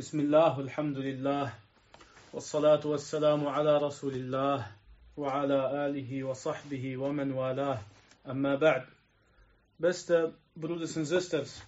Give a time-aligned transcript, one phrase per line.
[0.00, 1.54] بسم الله والحمد لله
[2.32, 4.66] والصلاة والسلام على رسول الله
[5.16, 7.78] وعلى آله وصحبه ومن والاه
[8.26, 8.84] أما بعد
[9.76, 11.62] Beste broeders en zusters,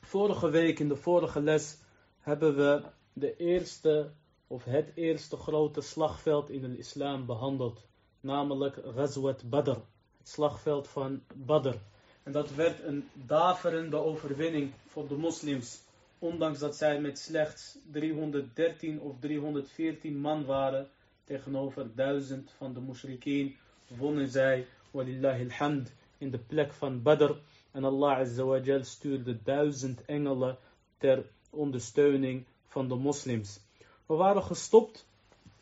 [0.00, 1.78] vorige week in de vorige les
[2.20, 2.82] hebben we
[3.12, 4.10] de eerste
[4.46, 7.86] of het eerste grote slagveld in de islam behandeld,
[8.20, 9.70] namelijk Ghazwat Badr,
[10.18, 11.74] het slagveld van Badr.
[12.22, 15.84] En dat werd een daverende overwinning voor de moslims
[16.21, 20.89] ondanks dat zij met slechts 313 of 314 man waren,
[21.23, 23.55] tegenover duizend van de mushrikeen,
[23.87, 27.31] wonnen zij, walillahi alhamd, in de plek van Badr.
[27.71, 30.57] En Allah azawajal stuurde duizend engelen
[30.97, 33.59] ter ondersteuning van de moslims.
[34.05, 35.05] We waren gestopt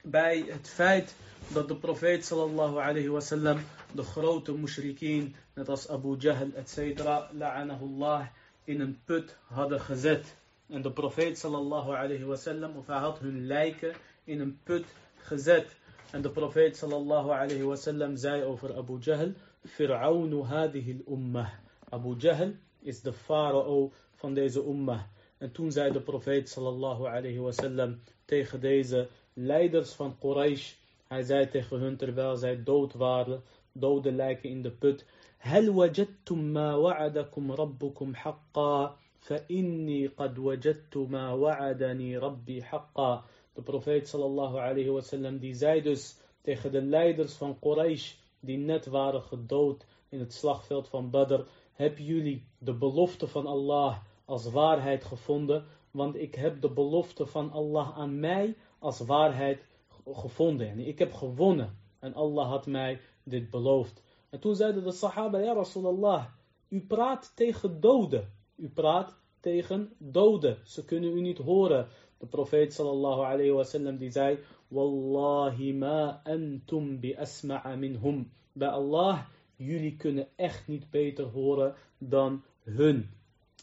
[0.01, 1.15] bij het feit
[1.47, 3.59] dat de profeet sallallahu alayhi wasallam
[3.91, 6.99] de grote mushrikeen, net als Abu Jahl, etc.,
[7.31, 8.27] la'anahullah,
[8.63, 10.37] in een put hadden gezet.
[10.69, 14.85] En de profeet sallallahu alayhi wa sallam of hij had hun lijken in een put
[15.17, 15.75] gezet.
[16.11, 19.31] En de profeet sallallahu alayhi wa sallam zei over Abu Jahl,
[19.65, 21.49] Fir'aunu hadihil ummah.
[21.89, 25.01] Abu Jahl is de farao van deze ummah.
[25.39, 30.73] En toen zei de profeet sallallahu alayhi wasallam tegen deze leiders van Quraysh,
[31.07, 35.05] hij zei tegen hun terwijl zij dood waren, dode lijken in de put,
[35.37, 38.95] Hel wajadtum ma wa'adakum rabbukum haqqa.
[39.18, 46.16] فإني قد وجدت ما وعدني ربي حقا De profeet sallallahu alayhi wasallam die zei dus
[46.40, 51.40] tegen de leiders van Quraysh die net waren gedood in het slagveld van Badr
[51.72, 55.64] Heb jullie de belofte van Allah als waarheid gevonden?
[55.90, 59.64] Want ik heb de belofte van Allah aan mij als waarheid
[60.12, 60.68] gevonden.
[60.68, 61.78] En ik heb gewonnen.
[61.98, 64.02] En Allah had mij dit beloofd.
[64.30, 66.24] En toen zeiden de sahaba, ja Rasulallah,
[66.68, 68.32] u praat tegen doden.
[68.59, 70.57] U praat tegen doden.
[70.63, 71.87] Ze kunnen u niet horen.
[72.17, 78.31] De profeet sallallahu alayhi wa sallam die zei, Wallahi ma antum bi asma'a minhum.
[78.53, 79.19] Bij Allah,
[79.55, 83.09] jullie kunnen echt niet beter horen dan hun.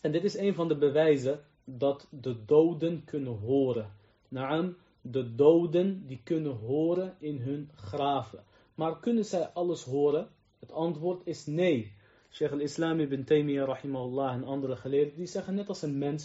[0.03, 3.91] En dit is een van de bewijzen dat de doden kunnen horen.
[4.29, 8.45] Naam, de doden die kunnen horen in hun graven.
[8.75, 10.29] Maar kunnen zij alles horen?
[10.59, 11.93] Het antwoord is nee.
[12.37, 16.25] Sheikh al-Islam ibn Taymiyyah rahimahullah en andere geleerden, die zeggen net als een mens,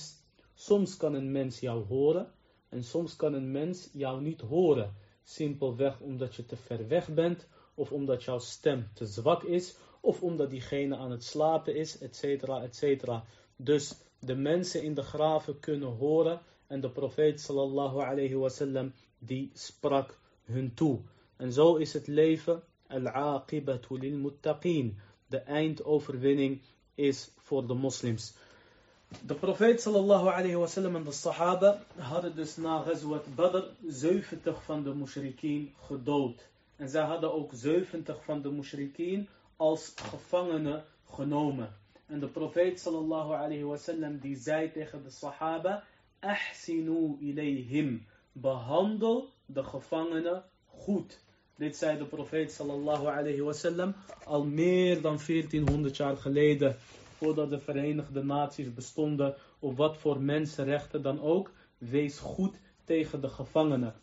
[0.56, 2.28] soms kan een mens jou horen
[2.70, 4.94] en soms kan een mens jou niet horen.
[5.24, 10.22] Simpelweg omdat je te ver weg bent, of omdat jouw stem te zwak is, of
[10.22, 12.24] omdat diegene aan het slapen is, etc.
[12.44, 13.10] etc.
[13.56, 19.52] Dus de mensen in de graven kunnen horen en de profeet sallallahu alayhi wasallam die
[19.54, 21.00] sprak hun toe.
[21.38, 25.00] En zo is het leven al-aqibatu lil muttaqin
[25.32, 26.62] de eindoverwinning
[26.96, 28.34] is voor de moslims.
[29.26, 34.64] De profeet sallallahu alayhi wa sallam en de sahaba hadden dus na Ghazwat Badr 70
[34.64, 36.48] van de mushrikeen gedood.
[36.76, 41.76] En zij hadden ook 70 van de mushrikeen als gevangenen genomen.
[42.06, 45.84] En de profeet sallallahu alayhi wa sallam die zei tegen de sahaba,
[46.20, 51.20] Ahsinu ilayhim, behandel de gevangenen goed.
[51.56, 56.76] Dit zei de profeet sallallahu alayhi wasallam al meer dan 1400 jaar geleden.
[57.18, 59.36] Voordat de Verenigde Naties bestonden.
[59.60, 61.52] Of wat voor mensenrechten dan ook.
[61.78, 63.94] Wees goed tegen de gevangenen.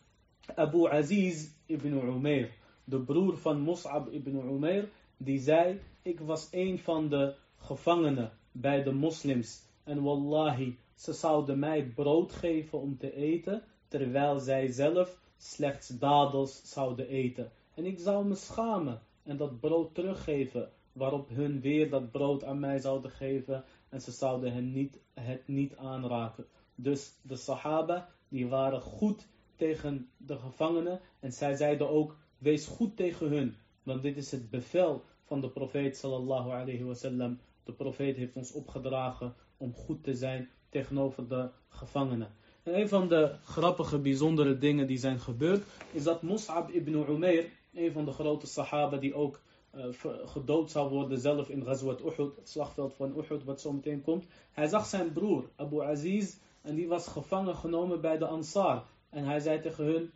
[0.55, 2.51] Abu Aziz ibn Umair.
[2.85, 4.89] De broer van Mus'ab ibn Umair.
[5.17, 5.81] Die zei.
[6.03, 9.63] Ik was een van de gevangenen bij de moslims.
[9.85, 10.79] En wallahi.
[10.95, 13.63] Ze zouden mij brood geven om te eten.
[13.89, 17.51] Terwijl zij zelf slechts dadels zouden eten.
[17.75, 22.61] En ik zou me schamen en dat brood teruggeven, waarop hun weer dat brood aan
[22.61, 26.47] mij zouden geven en ze zouden hen niet, het niet aanraken.
[26.75, 32.97] Dus de Sahaba, die waren goed tegen de gevangenen en zij zeiden ook, wees goed
[32.97, 37.39] tegen hun, want dit is het bevel van de profeet sallallahu alayhi wasallam.
[37.65, 42.35] De profeet heeft ons opgedragen om goed te zijn tegenover de gevangenen.
[42.69, 47.51] En een van de grappige, bijzondere dingen die zijn gebeurd, is dat Mus'ab ibn Umair,
[47.73, 49.41] een van de grote sahaba die ook
[49.75, 49.85] uh,
[50.25, 54.27] gedood zou worden zelf in Ghazwat Uhud, het slagveld van Uhud wat zo meteen komt.
[54.53, 58.85] Hij zag zijn broer Abu Aziz en die was gevangen genomen bij de Ansar.
[59.11, 60.11] En hij zei tegen hun,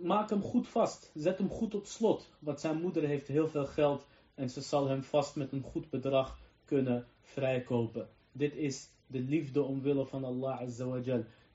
[0.00, 2.30] maak hem goed vast, zet hem goed op slot.
[2.38, 5.90] Want zijn moeder heeft heel veel geld en ze zal hem vast met een goed
[5.90, 8.08] bedrag kunnen vrijkopen.
[8.32, 10.86] Dit is de liefde omwille van Allah Azza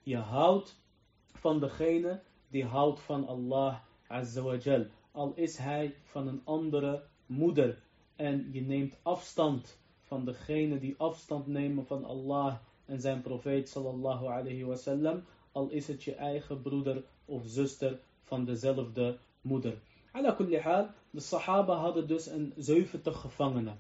[0.08, 0.76] Je houdt
[1.34, 3.76] van degene die houdt van Allah
[4.08, 7.80] Azza Al is hij van een andere moeder.
[8.16, 12.56] En je neemt afstand van degene die afstand nemen van Allah
[12.86, 15.24] en zijn profeet sallallahu alayhi wasallam.
[15.52, 19.80] al is het je eigen broeder of zuster van dezelfde moeder.
[21.12, 23.80] De Sahaba hadden dus een 70 gevangenen.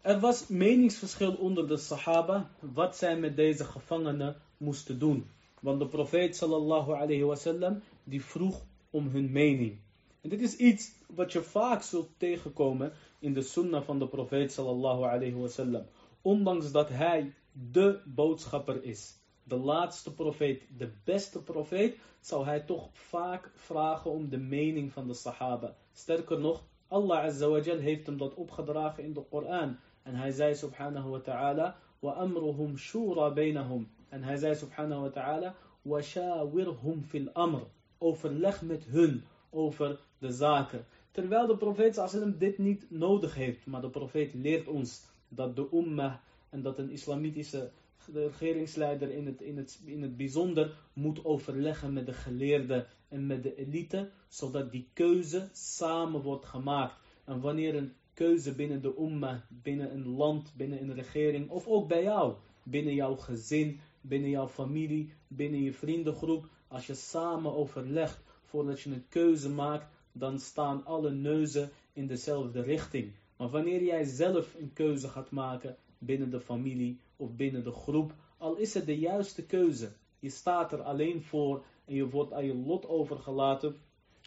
[0.00, 5.26] Er was meningsverschil onder de Sahaba wat zij met deze gevangenen moesten doen.
[5.62, 8.56] Want de profeet sallallahu alayhi wasallam die vroeg
[8.90, 9.78] om hun mening.
[10.20, 14.52] En dit is iets wat je vaak zult tegenkomen in de sunnah van de profeet
[14.52, 15.86] sallallahu alayhi wasallam.
[16.22, 22.88] Ondanks dat hij de boodschapper is, de laatste profeet, de beste profeet, zal hij toch
[22.92, 25.76] vaak vragen om de mening van de sahaba.
[25.92, 29.76] Sterker nog, Allah azza wa jal heeft hem dat opgedragen in de Koran.
[30.02, 33.90] En hij zei subhanahu wa ta'ala, amruhum shura bainahum.
[34.12, 37.62] En hij zei subhanahu wa ta'ala, wa shawirhum fil amr.
[37.98, 40.84] Overleg met hun over de zaken.
[41.10, 43.66] Terwijl de profeet sallam dit niet nodig heeft.
[43.66, 46.14] Maar de profeet leert ons dat de ummah
[46.50, 47.70] en dat een islamitische
[48.12, 53.42] regeringsleider in het, in, het, in het bijzonder moet overleggen met de geleerden en met
[53.42, 56.96] de elite, zodat die keuze samen wordt gemaakt.
[57.24, 61.88] En wanneer een keuze binnen de umma, binnen een land, binnen een regering, of ook
[61.88, 68.20] bij jou, binnen jouw gezin, binnen jouw familie, binnen je vriendengroep, als je samen overlegt
[68.44, 73.12] voordat je een keuze maakt, dan staan alle neuzen in dezelfde richting.
[73.36, 78.14] Maar wanneer jij zelf een keuze gaat maken binnen de familie of binnen de groep,
[78.38, 82.44] al is het de juiste keuze, je staat er alleen voor en je wordt aan
[82.44, 83.76] je lot overgelaten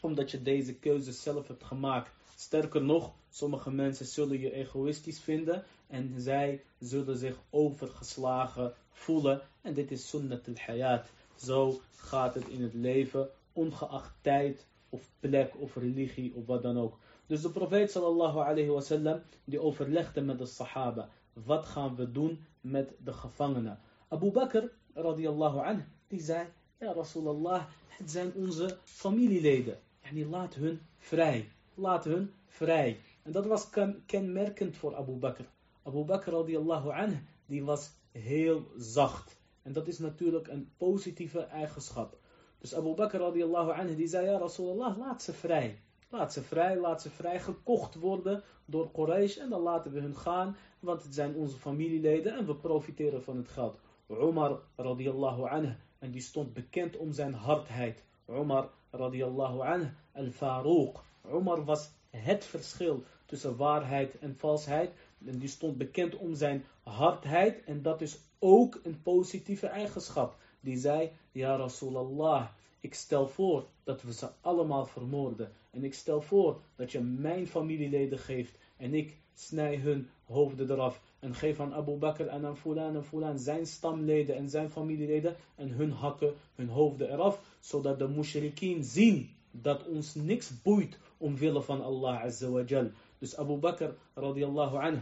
[0.02, 2.12] omdat je deze keuze zelf hebt gemaakt.
[2.36, 9.42] Sterker nog, sommige mensen zullen je egoïstisch vinden en zij zullen zich overgeslagen voelen.
[9.62, 11.12] En dit is sunnat al-hayat.
[11.36, 16.78] Zo gaat het in het leven, ongeacht tijd of plek of religie of wat dan
[16.78, 16.98] ook.
[17.28, 21.10] Dus de profeet sallallahu alayhi wasallam, die overlegde met de sahaba.
[21.34, 23.80] Wat gaan we doen met de gevangenen?
[24.08, 24.64] Abu Bakr,
[24.94, 26.48] radiallahu anh, die zei,
[26.80, 29.80] ja Rasulallah, het zijn onze familieleden.
[30.02, 31.52] Yani laat hun vrij.
[31.74, 33.00] Laat hun vrij.
[33.24, 33.70] En dat was
[34.06, 35.44] kenmerkend voor Abu Bakr.
[35.84, 39.38] Abu Bakr radiallahu anh, die was heel zacht.
[39.62, 42.18] En dat is natuurlijk een positieve eigenschap.
[42.58, 45.80] Dus Abu Bakr radiallahu anh, die zei, ja Rasulallah, laat ze vrij.
[46.10, 50.16] Laat ze vrij, laat ze vrij gekocht worden door Quraysh en dan laten we hun
[50.16, 53.80] gaan, want het zijn onze familieleden en we profiteren van het geld.
[54.10, 58.04] Umar radiallahu anh, en die stond bekend om zijn hardheid.
[58.30, 61.02] Umar radiallahu anh, al-Faruq.
[61.32, 64.92] Umar was het verschil tussen waarheid en valsheid.
[65.26, 67.64] En die stond bekend om zijn hardheid.
[67.64, 70.38] En dat is ook een positieve eigenschap.
[70.60, 72.48] Die zei, ja Rasulallah,
[72.80, 75.52] ik stel voor dat we ze allemaal vermoorden.
[75.72, 78.58] En ik stel voor dat je mijn familieleden geeft.
[78.78, 81.02] En ik snij hun hoofden eraf.
[81.20, 85.36] En geef aan Abu Bakr en aan Fulan en Fulan zijn stamleden en zijn familieleden.
[85.56, 87.42] En hun hakken hun hoofden eraf.
[87.60, 92.92] Zodat de mushrikeen zien dat ons niks boeit omwille van Allah Azza wa Jal.
[93.20, 95.02] Dus Abu Bakr radiallahu anhu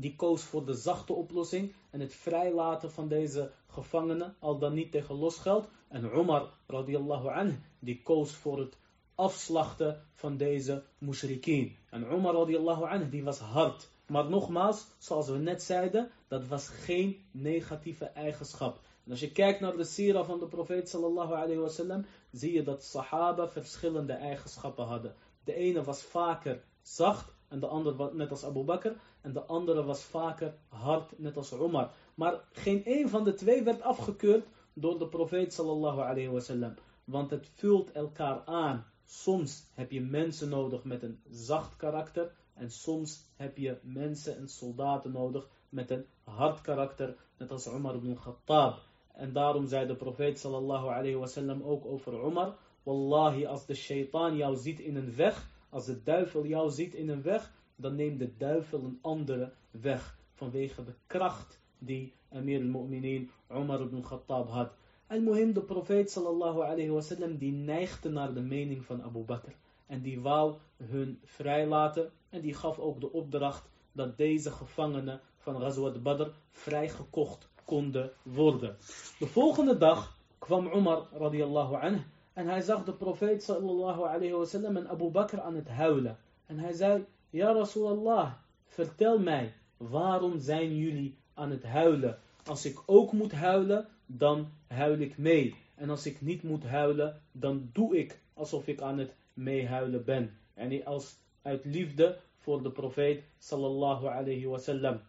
[0.00, 4.92] die koos voor de zachte oplossing en het vrijlaten van deze gevangenen, al dan niet
[4.92, 5.68] tegen losgeld.
[5.88, 8.76] En Umar radiallahu anh, die koos voor het
[9.14, 11.76] afslachten van deze mushrikeen.
[11.90, 13.88] En Umar radiallahu anh, die was hard.
[14.06, 18.80] Maar nogmaals, zoals we net zeiden, dat was geen negatieve eigenschap.
[19.04, 22.62] En als je kijkt naar de sira van de profeet sallallahu alayhi wasallam, zie je
[22.62, 25.14] dat sahaba verschillende eigenschappen hadden.
[25.44, 28.90] De ene was vaker zacht en de andere net als Abu Bakr.
[29.20, 31.90] En de andere was vaker hard, net als Umar.
[32.14, 36.74] Maar geen een van de twee werd afgekeurd door de profeet sallallahu alayhi wasallam.
[37.04, 38.84] Want het vult elkaar aan.
[39.04, 42.32] Soms heb je mensen nodig met een zacht karakter.
[42.54, 47.16] En soms heb je mensen en soldaten nodig met een hard karakter.
[47.38, 48.78] Net als Umar ibn Khattab.
[49.12, 52.56] En daarom zei de profeet sallallahu alayhi wasallam ook over Umar.
[52.82, 57.08] Wallahi, als de shaitaan jou ziet in een weg, als de duivel jou ziet in
[57.08, 60.18] een weg, dan neemt de duivel een andere weg.
[60.32, 64.72] Vanwege de kracht die Amir al-Mu'minin Umar ibn Khattab had.
[65.06, 69.50] Al-Muhim, de profeet sallallahu alayhi wasallam, die neigde naar de mening van Abu Bakr.
[69.86, 72.10] En die wou hun vrijlaten.
[72.28, 78.76] En die gaf ook de opdracht dat deze gevangenen van Ghazwat Badr vrijgekocht konden worden.
[79.18, 84.76] De volgende dag kwam Umar radiallahu anhu en hij zag de profeet sallallahu alayhi wasallam
[84.76, 86.18] en Abu Bakr aan het huilen.
[86.46, 88.32] En hij zei, ja Rasulallah,
[88.66, 92.18] vertel mij, waarom zijn jullie aan het huilen?
[92.44, 95.54] Als ik ook moet huilen, dan huil ik mee.
[95.74, 100.36] En als ik niet moet huilen, dan doe ik alsof ik aan het meehuilen ben.
[100.54, 105.00] En als uit liefde voor de profeet sallallahu alayhi wasallam.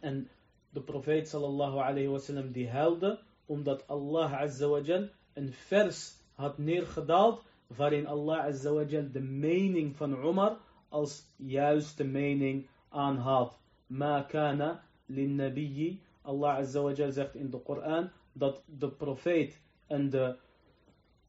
[0.00, 0.28] En
[0.70, 6.58] de profeet sallallahu alayhi wasallam die huilde, omdat Allah azza wa jal een vers had
[6.58, 10.56] neergedaald waarin Allah azawajal de mening van Umar
[10.89, 13.53] als juiste mening aanhaalt.
[13.87, 15.99] Ma kana lin nabiyyi.
[16.21, 20.35] Allah azawajal zegt in de Koran dat de profeet en de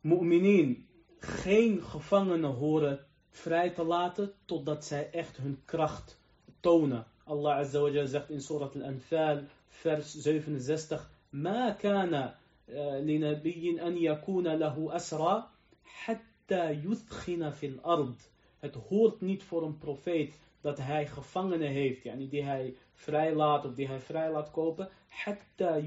[0.00, 0.86] mu'minin
[1.18, 2.98] geen gevangenen horen
[3.30, 6.18] vrij te laten totdat zij echt hun kracht
[6.60, 7.06] tonen.
[7.24, 12.38] Allah azawajal zegt in Surat al-Anfal vers 67 Ma kana
[12.68, 15.48] لنبي أن يكون له أسرى
[15.84, 18.14] حتى يثخن في الأرض
[18.61, 23.73] Het hoort niet voor een profeet dat hij gevangenen heeft, yani die hij vrijlaat of
[23.73, 24.89] die hij vrij laat kopen.
[25.07, 25.81] Hatta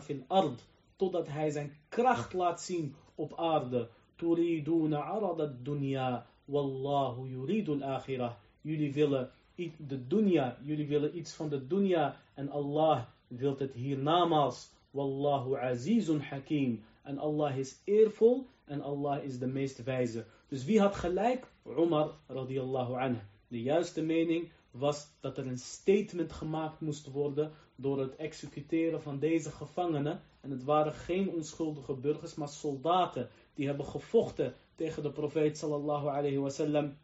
[0.00, 0.64] fil ard.
[0.96, 3.88] Totdat hij zijn kracht laat zien op aarde.
[4.16, 6.26] Turiduna arad dunya.
[6.44, 8.32] Wallahu yuridul akhirah.
[8.60, 9.30] Jullie willen
[9.76, 12.16] de dunya, jullie willen iets van de dunya.
[12.34, 14.70] En Allah wil het hiernamaals.
[14.90, 16.84] Wallahu azizun hakim.
[17.02, 20.24] En Allah is eervol en Allah is de meest wijze.
[20.48, 21.46] Dus wie had gelijk?
[21.78, 23.20] Umar radiyallahu anhu.
[23.48, 29.18] De juiste mening was dat er een statement gemaakt moest worden door het executeren van
[29.18, 30.20] deze gevangenen.
[30.40, 36.06] En het waren geen onschuldige burgers, maar soldaten die hebben gevochten tegen de profeet sallallahu
[36.06, 36.96] alayhi wasallam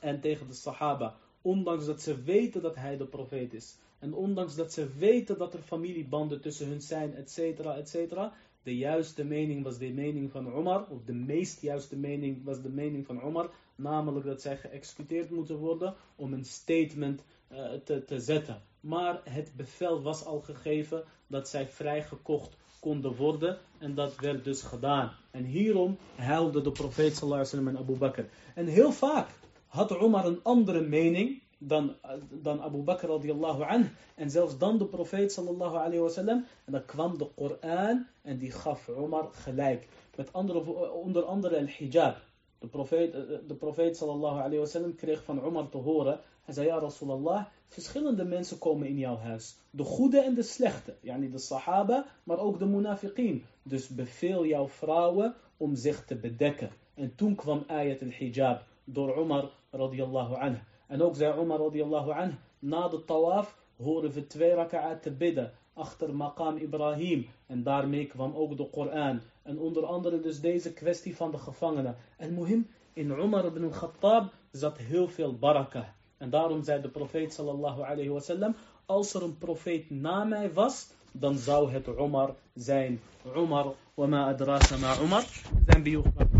[0.00, 1.16] en tegen de sahaba.
[1.42, 3.76] Ondanks dat ze weten dat hij de profeet is.
[3.98, 8.32] En ondanks dat ze weten dat er familiebanden tussen hun zijn, et cetera, et cetera.
[8.62, 12.68] De juiste mening was de mening van Omar, of de meest juiste mening was de
[12.68, 18.20] mening van Omar, namelijk dat zij geëxecuteerd moeten worden om een statement uh, te, te
[18.20, 18.62] zetten.
[18.80, 24.62] Maar het bevel was al gegeven dat zij vrijgekocht konden worden en dat werd dus
[24.62, 25.12] gedaan.
[25.30, 28.22] En hierom huilde de profeet sallallahu alaihi wasallam en Abu Bakr.
[28.54, 29.28] En heel vaak
[29.66, 31.94] had Omar een andere mening dan,
[32.30, 33.86] dan Abu Bakr radiallahu anh.
[34.14, 36.44] En zelfs dan de profeet sallallahu alayhi wasallam.
[36.64, 39.88] En dan kwam de Koran en die gaf Omar gelijk.
[40.16, 42.16] Met andere, onder andere al-hijab.
[42.58, 43.12] De profeet,
[43.48, 46.20] de profeet sallallahu alayhi wasallam kreeg van Omar te horen.
[46.44, 49.56] Hij zei, ja Rasulallah, verschillende mensen komen in jouw huis.
[49.70, 50.96] De goede en de slechte.
[51.00, 53.44] Yani de sahaba, maar ook de munafiqeen.
[53.62, 56.70] Dus beveel jouw vrouwen om zich te bedekken.
[56.94, 60.58] En toen kwam ayat al-hijab door Omar radiallahu anhu.
[60.92, 65.52] En ook zei Umar radiallahu anh, na de tawaf horen we twee raka'at te bidden
[65.74, 67.26] achter maqam Ibrahim.
[67.46, 69.20] En daarmee kwam ook de Koran.
[69.42, 71.96] En onder andere dus deze kwestie van de gevangenen.
[72.16, 75.94] En muhim, in Umar ibn al-Khattab zat heel veel baraka.
[76.18, 78.54] En daarom zei de profeet sallallahu alayhi wasallam,
[78.86, 83.00] als er een profeet na mij was, dan zou het Umar zijn.
[83.36, 85.24] Umar, wa ma adrasa ma Umar.
[85.66, 86.31] Zijn biografie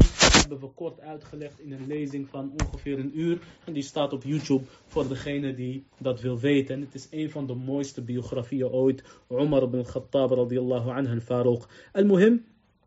[0.53, 3.39] hebben we kort uitgelegd in een lezing van ongeveer een uur.
[3.65, 6.75] En die staat op YouTube voor degene die dat wil weten.
[6.75, 9.03] En het is een van de mooiste biografieën ooit.
[9.31, 11.69] Umar ibn Khattab radiallahu anhu Farouk.
[11.93, 12.45] Al-Muhim,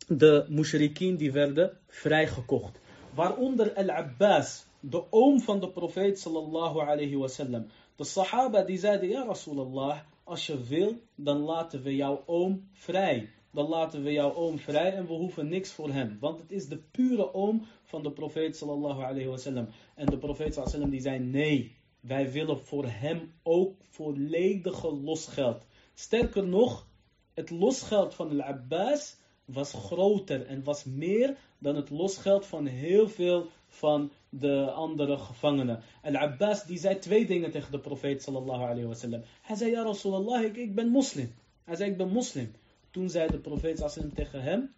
[0.07, 2.79] de mushrikien die werden vrijgekocht.
[3.13, 7.65] Waaronder Al-Abbas, de oom van de profeet sallallahu alayhi wasallam.
[7.95, 13.29] De sahaba die zeiden, ja Rasulallah, als je wil, dan laten we jouw oom vrij
[13.55, 16.17] dan laten we jouw oom vrij en we hoeven niks voor hem.
[16.19, 19.67] Want het is de pure oom van de profeet sallallahu alayhi wasallam.
[19.95, 25.65] En de profeet sallallahu alayhi die zei nee, wij willen voor hem ook volledige losgeld.
[25.93, 26.87] Sterker nog,
[27.33, 33.47] het losgeld van al-Abbas was groter en was meer dan het losgeld van heel veel
[33.67, 35.81] van de andere gevangenen.
[36.01, 39.21] Al-Abbas die zei twee dingen tegen de profeet sallallahu alayhi wasallam.
[39.41, 41.33] Hij zei, ja Rasulallah, ik, ik ben moslim.
[41.63, 42.51] Hij zei, ik ben moslim.
[42.95, 44.73] Toen zei de profeet sallam tegen hem,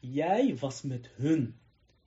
[0.00, 1.54] jij was met hun.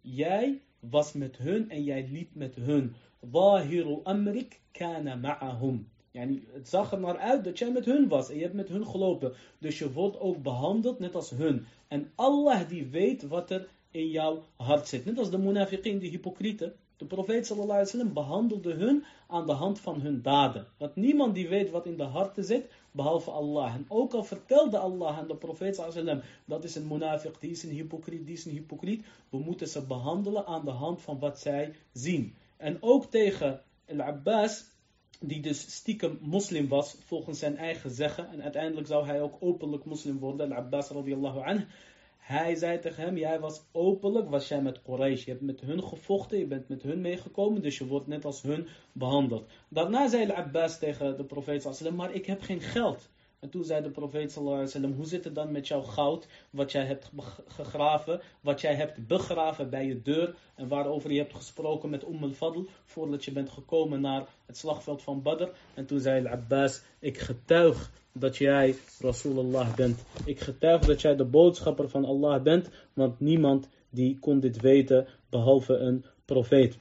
[0.01, 2.93] Jij was met hun en jij liep met hun.
[3.19, 5.87] Wahiru amrik kana ma'ahum.
[6.11, 8.69] Yani, het zag er maar uit dat jij met hun was en je hebt met
[8.69, 9.33] hun gelopen.
[9.59, 11.65] Dus je wordt ook behandeld net als hun.
[11.87, 15.05] En Allah die weet wat er in jouw hart zit.
[15.05, 16.73] Net als de munafiqin, die hypocrieten.
[16.97, 20.67] De profeet sallallahu alaihi behandelde hun aan de hand van hun daden.
[20.77, 23.73] Want niemand die weet wat in de harten zit, behalve Allah.
[23.73, 27.63] En ook al vertelde Allah aan de profeet wasallam, dat is een munafiq, die is
[27.63, 29.05] een hypocriet, die is een hypocriet.
[29.29, 32.35] We moeten ze behandelen aan de hand van wat zij zien.
[32.57, 34.65] En ook tegen Al-Abbas,
[35.19, 38.29] die dus stiekem moslim was, volgens zijn eigen zeggen.
[38.29, 41.65] En uiteindelijk zou hij ook openlijk moslim worden, Al-Abbas radiyallahu anhu.
[42.23, 45.25] Hij zei tegen hem, jij was openlijk, was jij met Quraysh.
[45.25, 48.41] Je hebt met hun gevochten, je bent met hun meegekomen, dus je wordt net als
[48.41, 49.49] hun behandeld.
[49.69, 53.09] Daarna zei Al-Abbas tegen de profeet, maar ik heb geen geld.
[53.43, 56.71] En toen zei de profeet sallallahu alaihi hoe zit het dan met jouw goud, wat
[56.71, 57.11] jij hebt
[57.47, 62.23] gegraven, wat jij hebt begraven bij je deur en waarover je hebt gesproken met Umm
[62.23, 65.47] al-Fadl, voordat je bent gekomen naar het slagveld van Badr.
[65.73, 70.03] En toen zei al-Abbas, ik getuig dat jij Rasulullah bent.
[70.25, 75.07] Ik getuig dat jij de boodschapper van Allah bent, want niemand die kon dit weten
[75.29, 76.77] behalve een profeet.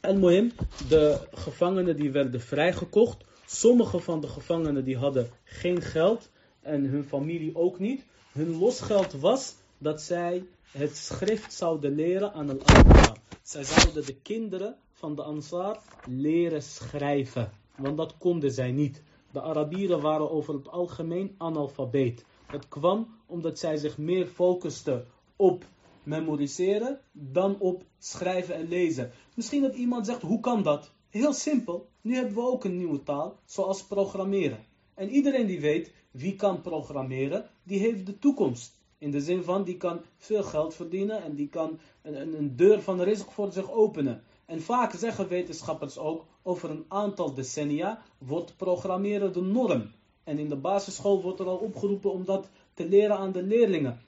[0.00, 0.52] En Mohim,
[0.88, 3.28] de gevangenen die werden vrijgekocht.
[3.52, 6.30] Sommige van de gevangenen die hadden geen geld
[6.60, 8.04] en hun familie ook niet.
[8.32, 13.16] Hun losgeld was dat zij het schrift zouden leren aan een Ansar.
[13.42, 17.52] Zij zouden de kinderen van de Ansar leren schrijven.
[17.76, 19.02] Want dat konden zij niet.
[19.32, 22.24] De Arabieren waren over het algemeen analfabeet.
[22.50, 25.64] Dat kwam omdat zij zich meer focusten op
[26.02, 29.10] memoriseren dan op schrijven en lezen.
[29.34, 30.92] Misschien dat iemand zegt, hoe kan dat?
[31.10, 31.88] Heel simpel.
[32.00, 34.64] Nu hebben we ook een nieuwe taal, zoals programmeren.
[34.94, 38.78] En iedereen die weet, wie kan programmeren, die heeft de toekomst.
[38.98, 42.82] In de zin van, die kan veel geld verdienen en die kan een, een deur
[42.82, 44.22] van risk voor zich openen.
[44.46, 49.90] En vaak zeggen wetenschappers ook, over een aantal decennia wordt programmeren de norm.
[50.24, 52.48] En in de basisschool wordt er al opgeroepen om dat
[52.80, 54.00] te leren aan de leerlingen.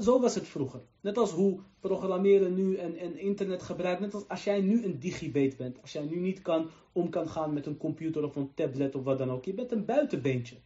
[0.00, 0.80] Zo was het vroeger.
[1.00, 4.00] Net als hoe programmeren nu en, en internet gebruikt.
[4.00, 5.80] Net als als jij nu een digibate bent.
[5.80, 9.04] Als jij nu niet kan, om kan gaan met een computer of een tablet of
[9.04, 9.44] wat dan ook.
[9.44, 10.56] Je bent een buitenbeentje.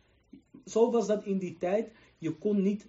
[0.64, 1.92] Zo was dat in die tijd.
[2.18, 2.88] Je kon niet,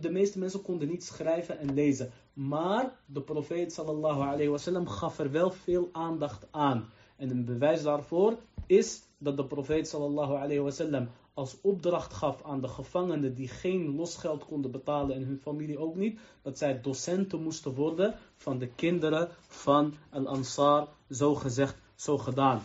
[0.00, 2.10] de meeste mensen konden niet schrijven en lezen.
[2.32, 6.88] Maar de profeet sallallahu alayhi wasallam gaf er wel veel aandacht aan.
[7.16, 12.60] En een bewijs daarvoor is dat de profeet sallallahu alayhi wasallam als opdracht gaf aan
[12.60, 17.42] de gevangenen die geen losgeld konden betalen en hun familie ook niet, dat zij docenten
[17.42, 22.60] moesten worden van de kinderen van Al-Ansar, zo gezegd, zo gedaan.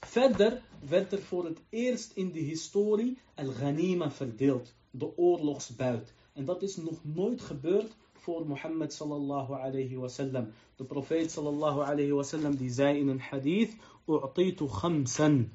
[0.00, 6.12] Verder werd er voor het eerst in de historie Al-Ghanima verdeeld, de oorlogsbuit.
[6.32, 10.52] En dat is nog nooit gebeurd voor Mohammed sallallahu alayhi wasallam.
[10.76, 13.76] De profeet sallallahu alayhi wasallam die zei in een hadith,
[14.06, 15.50] U'titu khamsan.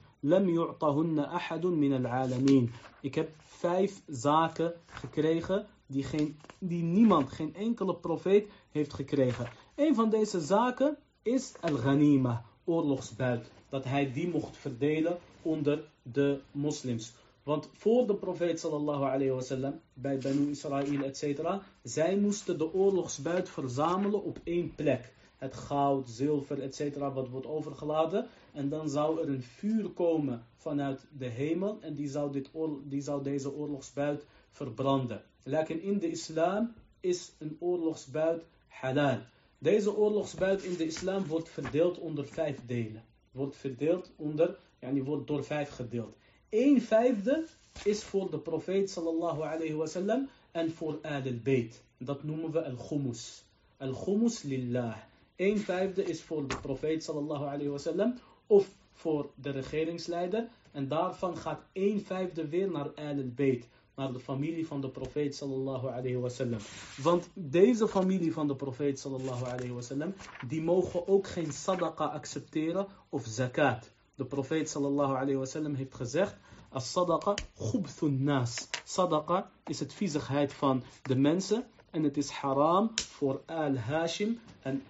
[3.02, 9.50] Ik heb vijf zaken gekregen die, geen, die niemand, geen enkele profeet heeft gekregen.
[9.76, 13.52] Een van deze zaken is al-ghanima, oorlogsbuit.
[13.70, 17.14] Dat hij die mocht verdelen onder de moslims.
[17.44, 21.40] Want voor de profeet sallallahu alayhi wasallam, bij Banu Israël, etc.,
[21.84, 26.98] zij moesten de oorlogsbuit verzamelen op één plek het goud, zilver, etc.
[26.98, 28.28] wat wordt overgeladen.
[28.58, 32.50] En dan zou er een vuur komen vanuit de hemel en die zou, dit
[32.84, 35.24] die deze oorlogsbuit verbranden.
[35.44, 39.20] Lekker in de islam is een oorlogsbuit halal.
[39.58, 43.04] Deze oorlogsbuit in de islam wordt verdeeld onder vijf delen.
[43.32, 46.16] Wordt verdeeld onder, die wordt door vijf gedeeld.
[46.50, 47.46] Een vijfde
[47.84, 51.84] is voor de profeet sallallahu alayhi wasallam en voor al-bayt.
[51.98, 53.44] Dat noemen we al-khumus.
[53.78, 54.98] Al-khumus lillah.
[55.36, 58.16] Een vijfde is voor de profeet sallallahu alayhi wasallam
[58.48, 60.48] of voor de regeringsleider.
[60.72, 65.88] En daarvan gaat een vijfde weer naar Al-Bayt, naar de familie van de profeet sallallahu
[65.88, 66.60] alayhi wasallam.
[67.02, 70.14] Want deze familie van de profeet sallallahu alayhi wasallam,
[70.48, 73.92] die mogen ook geen sadaqa accepteren of zakat.
[74.16, 76.36] De profeet sallallahu alayhi wasallam heeft gezegd,
[76.70, 78.68] as-sadaqa khubthun nas.
[78.84, 84.84] Sadaqa is het viezigheid van de mensen en het is haram voor al-Hashim en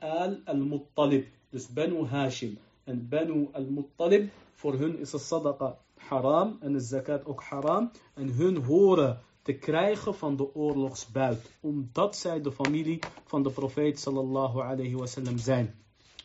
[0.46, 1.28] al-Muttalib.
[1.50, 7.26] Dus Banu Hashim en Banu al-Muttalib, voor hun is de sadaqa haram en de zakat
[7.26, 7.92] ook haram.
[8.14, 14.00] En hun horen te krijgen van de oorlogsbuit, omdat zij de familie van de profeet
[14.00, 15.76] sallallahu alayhi wasallam zijn.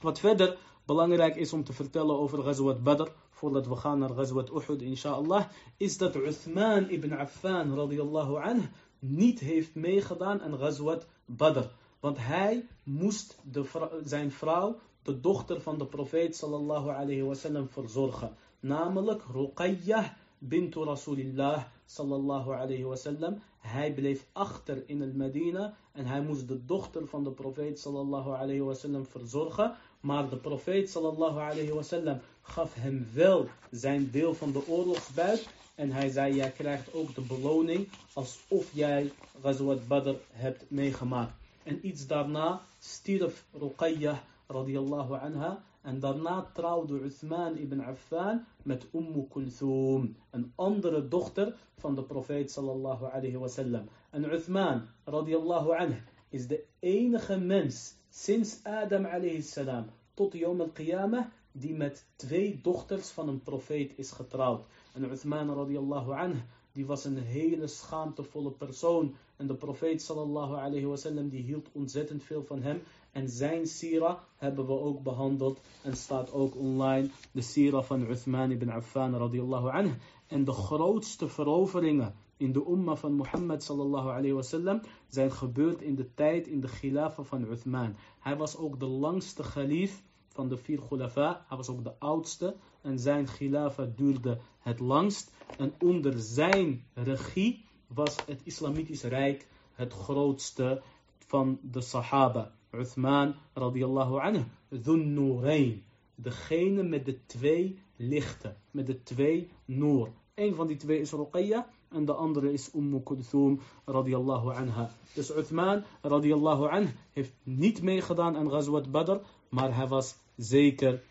[0.01, 4.51] Wat verder belangrijk is om te vertellen over Ghazwat Badr, voordat we gaan naar Ghazwat
[4.51, 5.45] Uhud inshallah,
[5.77, 11.67] is dat Uthman ibn Affan radiyallahu anhu niet heeft meegedaan aan Ghazwat Badr.
[12.01, 13.65] Want hij moest de
[14.05, 18.37] zijn vrouw, de dochter van de profeet sallallahu alayhi wasallam, verzorgen.
[18.61, 20.07] Namelijk Ruqayyah
[20.39, 23.43] bint Rasulillah sallallahu alayhi wasallam.
[23.59, 28.31] Hij bleef achter in el Medina en hij moest de dochter van de profeet sallallahu
[28.31, 29.75] alayhi wasallam verzorgen.
[30.01, 35.49] Maar de profeet sallallahu alayhi wasallam gaf hem wel zijn deel van de oorlogsbuit.
[35.75, 41.33] En hij zei, jij krijgt ook de beloning alsof jij Ghazwat Badr hebt meegemaakt.
[41.63, 45.63] En iets daarna stierf Ruqayyah radiyallahu anha.
[45.83, 52.51] En daarna trouwde Uthman ibn Affan met Umm Kulthum, een andere dochter van de profeet
[52.51, 53.89] sallallahu alayhi wasallam.
[54.11, 61.27] En Uthman radiyallahu anha is de enige mens sinds Adam alayhi salam tot Yom al-Qiyamah
[61.53, 64.65] die met twee dochters van een profeet is getrouwd.
[64.95, 69.15] En Uthman radiallahu anh die was een hele schaamtevolle persoon.
[69.37, 72.83] En de profeet sallallahu alayhi wasallam die hield ontzettend veel van hem.
[73.13, 77.09] En zijn sira hebben we ook behandeld en staat ook online.
[77.33, 79.95] De sira van Uthman ibn Affan radiyallahu anhu.
[80.27, 85.95] En de grootste veroveringen in de umma van Mohammed sallallahu alayhi wasallam zijn gebeurd in
[85.95, 87.97] de tijd in de khilafa van Uthman.
[88.21, 91.45] Hij was ook de langste khalif van de vier khulafa.
[91.49, 95.33] Hij was ook de oudste en zijn khilafa duurde het langst.
[95.59, 100.83] En onder zijn regie was het islamitisch rijk het grootste
[101.19, 102.53] van de sahaba.
[102.73, 105.83] Uthman radiyallahu anhu, dhun nurayn.
[106.15, 110.09] Degene met de twee lichten, met de twee noor.
[110.35, 114.91] Een van die twee is Ruqayya en de andere is Umm Kulthum radiyallahu anha.
[115.15, 119.17] Dus Uthman radiyallahu anh heeft niet meegedaan aan Ghazwat Badr,
[119.49, 121.03] maar hij was zeker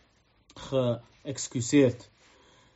[0.53, 2.09] geëxcuseerd.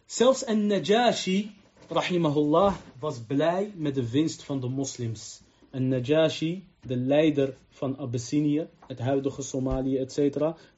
[0.06, 1.56] Zelfs een Najashi,
[1.88, 5.42] rahimahullah, was blij met de winst van de moslims.
[5.70, 10.18] Een Najashi, de leider van Abyssinië, het huidige Somalië, etc.,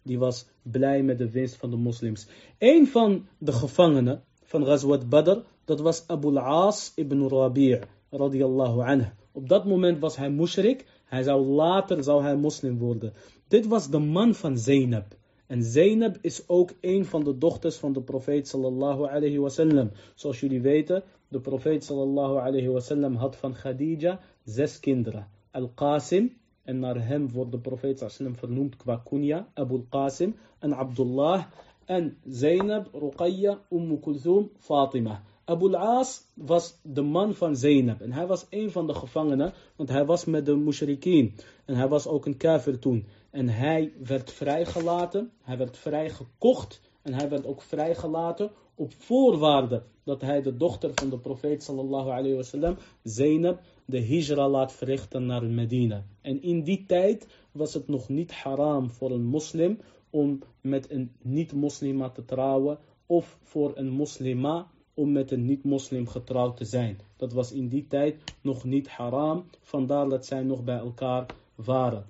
[0.02, 2.28] die was blij met de winst van de moslims.
[2.58, 9.10] Een van de gevangenen van Ghazwat Badr, dat was Abu al-As ibn Rabi' radiyallahu anhu.
[9.32, 13.14] Op dat moment was hij mushrik, hij zou later zou hij moslim worden.
[13.48, 15.16] Dit was de man van Zainab.
[15.48, 19.92] En Zainab is ook een van de dochters van de profeet sallallahu alayhi wasallam.
[20.16, 25.28] Zoals jullie weten, de profeet sallallahu alayhi wasallam had van Khadija zes kinderen.
[25.58, 26.26] Al-Qasim,
[26.64, 31.46] en naar hem wordt de profeet sallallahu vernoemd qua kunya, Abu al-Qasim en Abdullah.
[31.86, 35.24] En Zainab, Ruqayya, Umm Kulthum, Fatima.
[35.46, 38.02] Abu al-As was de man van Zainab.
[38.02, 41.36] En hij was een van de gevangenen, want hij was met de mushrikeen.
[41.66, 43.06] En hij was ook een kafir toen.
[43.32, 50.22] En hij werd vrijgelaten, hij werd vrijgekocht en hij werd ook vrijgelaten op voorwaarde dat
[50.22, 55.44] hij de dochter van de profeet sallallahu alayhi wasallam, Zainab, de hijra laat verrichten naar
[55.44, 56.04] Medina.
[56.22, 61.12] En in die tijd was het nog niet haram voor een moslim om met een
[61.22, 67.00] niet-moslima te trouwen of voor een moslima om met een niet-moslim getrouwd te zijn.
[67.16, 72.06] Dat was in die tijd nog niet haram, vandaar dat zij nog bij elkaar waren.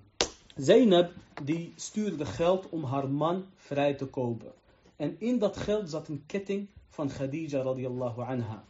[0.55, 1.11] Zainab
[1.43, 4.51] die stuurde geld om haar man vrij te kopen.
[4.95, 8.63] En in dat geld zat een ketting van Khadija radiyallahu anha.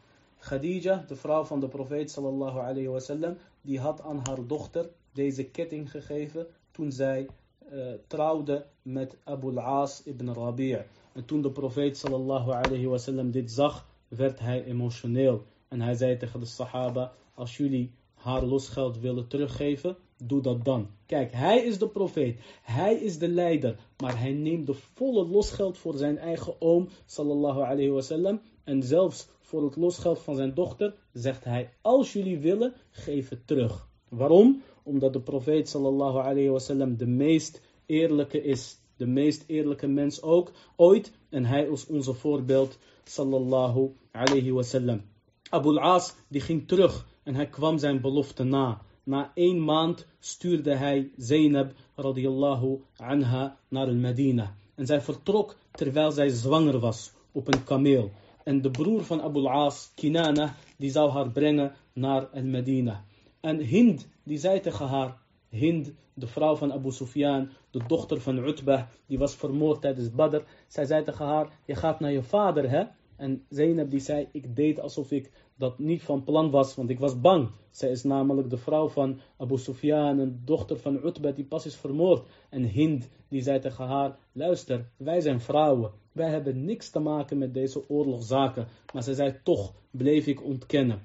[0.48, 5.44] Khadija, de vrouw van de profeet sallallahu alayhi wasallam, die had aan haar dochter deze
[5.44, 7.28] ketting gegeven toen zij
[7.74, 10.86] uh, trouwde met Abu al-As ibn Rabi'.
[11.14, 15.44] En toen de profeet sallallahu alayhi wasallam dit zag, werd hij emotioneel.
[15.68, 20.88] En hij zei tegen de sahaba, als jullie haar losgeld willen teruggeven, doe dat dan.
[21.06, 25.78] Kijk, hij is de profeet, hij is de leider, maar hij neemt de volle losgeld
[25.78, 30.94] voor zijn eigen oom, sallallahu alayhi wasallam, en zelfs voor het losgeld van zijn dochter,
[31.14, 33.88] zegt hij, als jullie willen, geef het terug.
[34.10, 34.62] Waarom?
[34.84, 41.12] Omdat de profeet, sallallahu alayhi de meest eerlijke is, de meest eerlijke mens ook, ooit,
[41.30, 45.02] en hij is onze voorbeeld, sallallahu alayhi wasallam.
[45.50, 48.82] Abu al-As, die ging terug en hij kwam zijn belofte na.
[49.04, 54.56] Na één maand stuurde hij Zainab radiyallahu anha naar Medina.
[54.76, 58.12] En zij vertrok terwijl zij zwanger was op een kameel.
[58.48, 63.04] En de broer van Abu al-As, Kinana, die zou haar brengen naar Medina.
[63.40, 65.18] En Hind, die zei tegen haar,
[65.50, 70.42] Hind, de vrouw van Abu Sufyan, de dochter van Utbah, die was vermoord tijdens Badr.
[70.68, 72.84] Zij zei tegen haar, je gaat naar je vader, hè?
[73.16, 77.00] En Zainab die zei, ik deed alsof ik dat niet van plan was, want ik
[77.00, 77.50] was bang.
[77.72, 81.76] Zij is namelijk de vrouw van Abu Sufyan, een dochter van Utbah die pas is
[81.76, 82.28] vermoord.
[82.50, 85.92] En Hind die zei tegen haar, luister, wij zijn vrouwen.
[86.12, 88.68] Wij hebben niks te maken met deze oorlogszaken.
[88.94, 91.02] Maar zij zei, toch bleef ik ontkennen.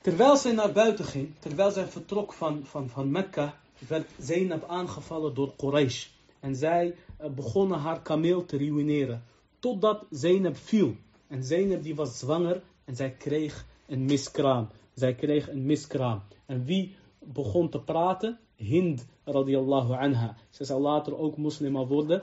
[0.00, 5.34] Terwijl zij naar buiten ging, terwijl zij vertrok van, van, van Mekka, werd Zainab aangevallen
[5.34, 6.06] door Quraysh.
[6.40, 9.22] En zij eh, begonnen haar kameel te ruïneren.
[9.58, 10.94] Totdat Zainab viel.
[11.26, 14.68] En Zainab die was zwanger en zij kreeg een miskraam.
[14.94, 16.22] Zij kreeg een miskraam.
[16.46, 18.38] En wie begon te praten?
[18.56, 20.36] Hind radiyallahu anha.
[20.50, 22.22] Zij zou later ook moslima worden.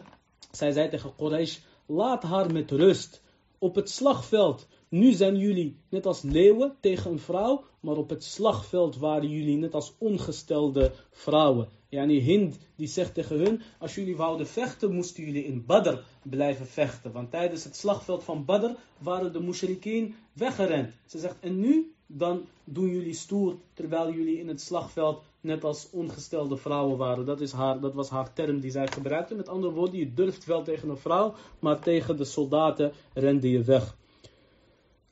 [0.51, 3.21] Zij zei tegen Quraysh, laat haar met rust.
[3.58, 4.67] Op het slagveld,
[4.99, 9.58] nu zijn jullie net als leeuwen tegen een vrouw, maar op het slagveld waren jullie
[9.58, 11.67] net als ongestelde vrouwen.
[11.89, 16.65] Yani Hind die zegt tegen hun, als jullie wouden vechten, moesten jullie in Badr blijven
[16.65, 17.12] vechten.
[17.12, 20.93] Want tijdens het slagveld van Badr waren de mushrikeen weggerend.
[21.05, 21.93] Ze zegt, en nu?
[22.08, 27.25] Dan doen jullie stoer, terwijl jullie in het slagveld net als ongestelde vrouwen waren.
[27.25, 29.36] Dat, is haar, dat was haar term die zij gebruikte.
[29.36, 33.63] Met andere woorden, je durft wel tegen een vrouw, maar tegen de soldaten rende je
[33.63, 33.95] weg.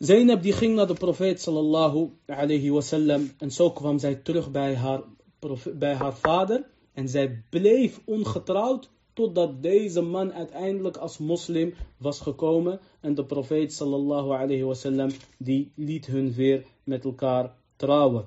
[0.04, 4.76] Zainab die ging naar de profeet sallallahu alayhi wasallam en zo kwam zij terug bij
[4.76, 5.02] haar,
[5.74, 12.80] bij haar vader en zij bleef ongetrouwd totdat deze man uiteindelijk als moslim was gekomen
[13.00, 18.26] en de profeet sallallahu alayhi wasallam die liet hun weer met elkaar trouwen.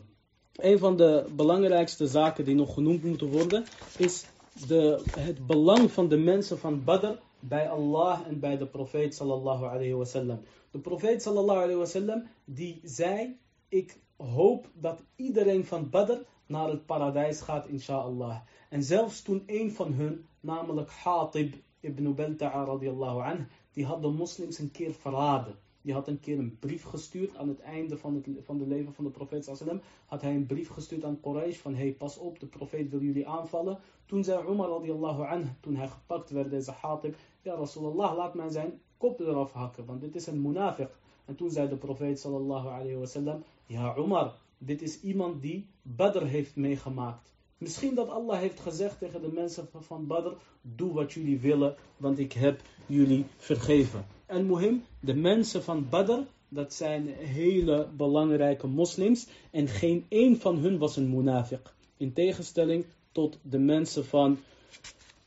[0.55, 3.65] Een van de belangrijkste zaken die nog genoemd moeten worden
[3.99, 4.25] is
[4.67, 9.65] de, het belang van de mensen van Badr bij Allah en bij de profeet sallallahu
[9.65, 10.41] alayhi wasallam.
[10.77, 17.67] De profeet sallallahu die zei, ik hoop dat iedereen van Badr naar het paradijs gaat
[17.67, 18.41] inshallah.
[18.71, 24.09] En zelfs toen een van hun, namelijk Hatib ibn Balta'a radiallahu anh, die had de
[24.09, 25.59] moslims een keer verraden.
[25.83, 28.93] Die had een keer een brief gestuurd aan het einde van het van de leven
[28.93, 29.81] van de profeet sallam.
[30.07, 33.29] Had hij een brief gestuurd aan Quraysh van hey pas op, de profeet wil jullie
[33.29, 33.79] aanvallen.
[34.07, 38.49] Toen zei Umar radiallahu anh, toen hij gepakt werd, deze Hatib, ja Rasulallah laat mij
[38.49, 40.91] zijn kop eraf hakken, want dit is een munafiq.
[41.25, 46.25] En toen zei de profeet sallallahu alayhi wasallam, ja Umar, dit is iemand die Badr
[46.25, 47.31] heeft meegemaakt.
[47.59, 50.33] Misschien dat Allah heeft gezegd tegen de mensen van Badr,
[50.63, 54.07] doe wat jullie willen, want ik heb jullie vergeven.
[54.27, 60.57] En muhim, de mensen van Badr, dat zijn hele belangrijke moslims en geen één van
[60.57, 61.63] hun was een munafiq.
[61.97, 64.39] In tegenstelling tot de mensen van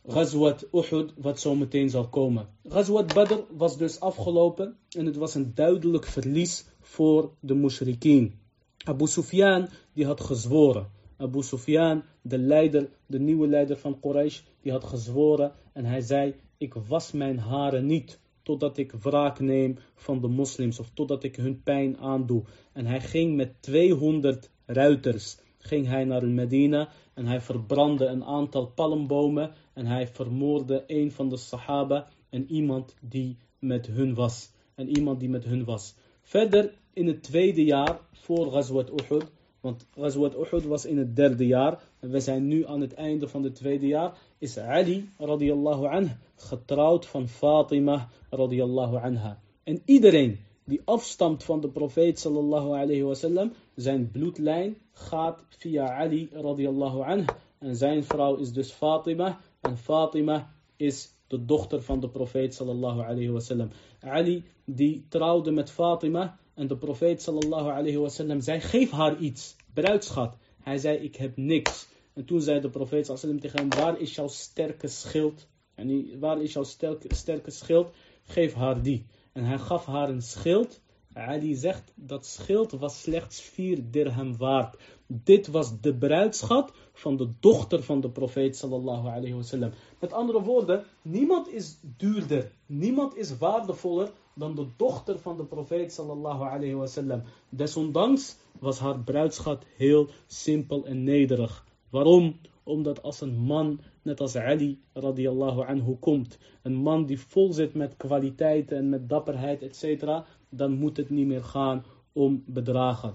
[0.10, 2.48] Ghazwat Uhud, wat zo meteen zal komen.
[2.64, 8.34] Ghazwat Badr was dus afgelopen en het was een duidelijk verlies voor de mushrikeen.
[8.78, 10.88] Abu Sufyan, die had gezworen.
[11.18, 16.36] Abu Sufyan, de leider, de nieuwe leider van Quraysh, die had gezworen en hij zei,
[16.58, 21.36] ik was mijn haren niet totdat ik wraak neem van de moslims of totdat ik
[21.36, 22.44] hun pijn aandoe.
[22.74, 28.68] En hij ging met 200 ruiters, ging hij naar Medina en hij verbrandde een aantal
[28.68, 34.52] palmbomen en hij vermoorde een van de sahaba en iemand die met hun was.
[34.76, 35.96] En iemand die met hun was.
[36.22, 41.46] Verder in het tweede jaar voor Ghazwat Uhud, want Ghazwat Uhud was in het derde
[41.46, 45.86] jaar en we zijn nu aan het einde van het tweede jaar, is Ali radiyallahu
[45.86, 49.40] anh getrouwd van Fatima radiyallahu anha.
[49.64, 56.30] En iedereen die afstamt van de profeet sallallahu alayhi wasallam, zijn bloedlijn gaat via Ali
[56.32, 57.30] radiyallahu anh.
[57.60, 59.40] En zijn vrouw is dus Fatima.
[59.62, 63.70] En Fatima is de dochter van de profeet sallallahu alayhi wasallam.
[64.00, 66.40] Ali die trouwde met Fatima.
[66.54, 70.36] En de profeet sallallahu alayhi wasallam zei, geef haar iets, bruidschat.
[70.62, 71.88] Hij zei, ik heb niks.
[72.14, 75.48] En toen zei de profeet sallallahu alayhi wasallam tegen hem, waar is jouw sterke schild?
[75.76, 77.90] En waar is jouw sterke schild?
[78.24, 79.06] Geef haar die.
[79.40, 80.82] En hij gaf haar een schild.
[81.14, 84.78] Ali zegt dat schild was slechts vier dirham waard.
[85.08, 89.72] Dit was de bruidschat van de dochter van de profeet sallallahu alayhi wasallam.
[90.00, 95.94] Met andere woorden, niemand is duurder, niemand is waardevoller dan de dochter van de profeet
[95.94, 97.24] sallallahu alayhi wasallam.
[97.50, 101.66] Desondanks was haar bruidschat heel simpel en nederig.
[101.90, 102.40] Waarom?
[102.64, 107.74] Omdat als een man, net als Ali radiallahu anhu komt, een man die vol zit
[107.74, 110.10] met kwaliteiten en met dapperheid, etc.,
[110.50, 113.14] dan moet het niet meer gaan om bedragen.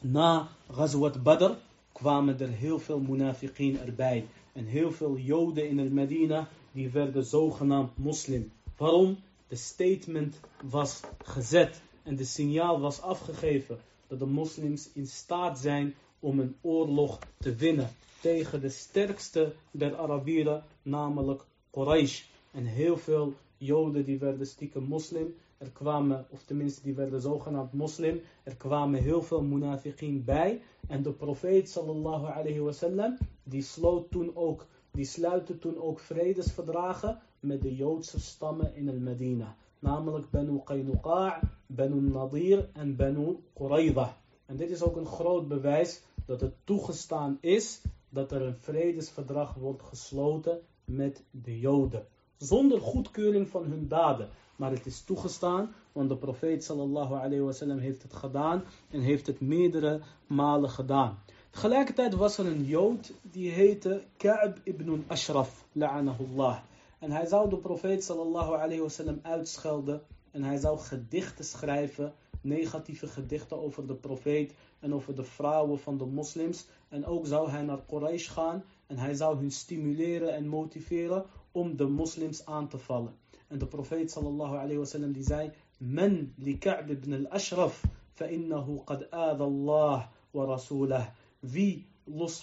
[0.00, 1.52] Na Ghazwat Badr
[1.92, 4.24] kwamen er heel veel munafiqeen erbij.
[4.52, 8.52] En heel veel joden in het Medina, die werden zogenaamd moslim.
[8.76, 9.16] Waarom?
[9.48, 15.94] De statement was gezet en de signaal was afgegeven dat de moslims in staat zijn
[16.20, 17.90] om een oorlog te winnen
[18.22, 22.22] tegen de sterkste der Arabieren, namelijk Quraysh.
[22.52, 25.34] En heel veel Joden die werden stiekem moslim.
[25.58, 28.20] Er kwamen, of tenminste die werden zogenaamd moslim.
[28.42, 30.60] Er kwamen heel veel munafiqin bij.
[30.88, 37.18] En de profeet sallallahu alayhi wasallam, die sloot toen ook, die sluitte toen ook vredesverdragen
[37.40, 39.56] met de Joodse stammen in el Medina.
[39.78, 44.10] Namelijk Banu Qaynuqa', Banu Nadir en Banu Quraydah.
[44.46, 47.80] En dit is ook een groot bewijs dat het toegestaan is
[48.12, 52.06] dat er een vredesverdrag wordt gesloten met de Joden.
[52.36, 54.28] Zonder goedkeuring van hun daden.
[54.56, 59.26] Maar het is toegestaan, want de profeet sallallahu alayhi wasallam heeft het gedaan en heeft
[59.26, 61.18] het meerdere malen gedaan.
[61.50, 66.58] Tegelijkertijd was er een Jood die heette Ka'b ibn Ashraf, la'anahullah.
[66.98, 73.06] En hij zou de profeet sallallahu alayhi wasallam uitschelden en hij zou gedichten schrijven, negatieve
[73.06, 76.66] gedichten over de profeet en over de vrouwen van de moslims.
[76.92, 81.76] En ook zou hij naar Quraysh gaan en hij zou hun stimuleren en motiveren om
[81.76, 83.14] de moslims aan te vallen.
[83.48, 89.10] En de profeet sallallahu alayhi wasallam die zei: Men li Ka'b ibn al-Ashraf, fa'innahu qad
[89.10, 91.06] aada Allah wa rasulah.
[91.40, 91.86] Wie,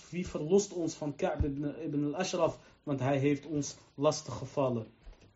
[0.09, 1.45] wie verlost ons van Ka'b
[1.83, 4.87] ibn, al-Ashraf, want hij heeft ons lastiggevallen.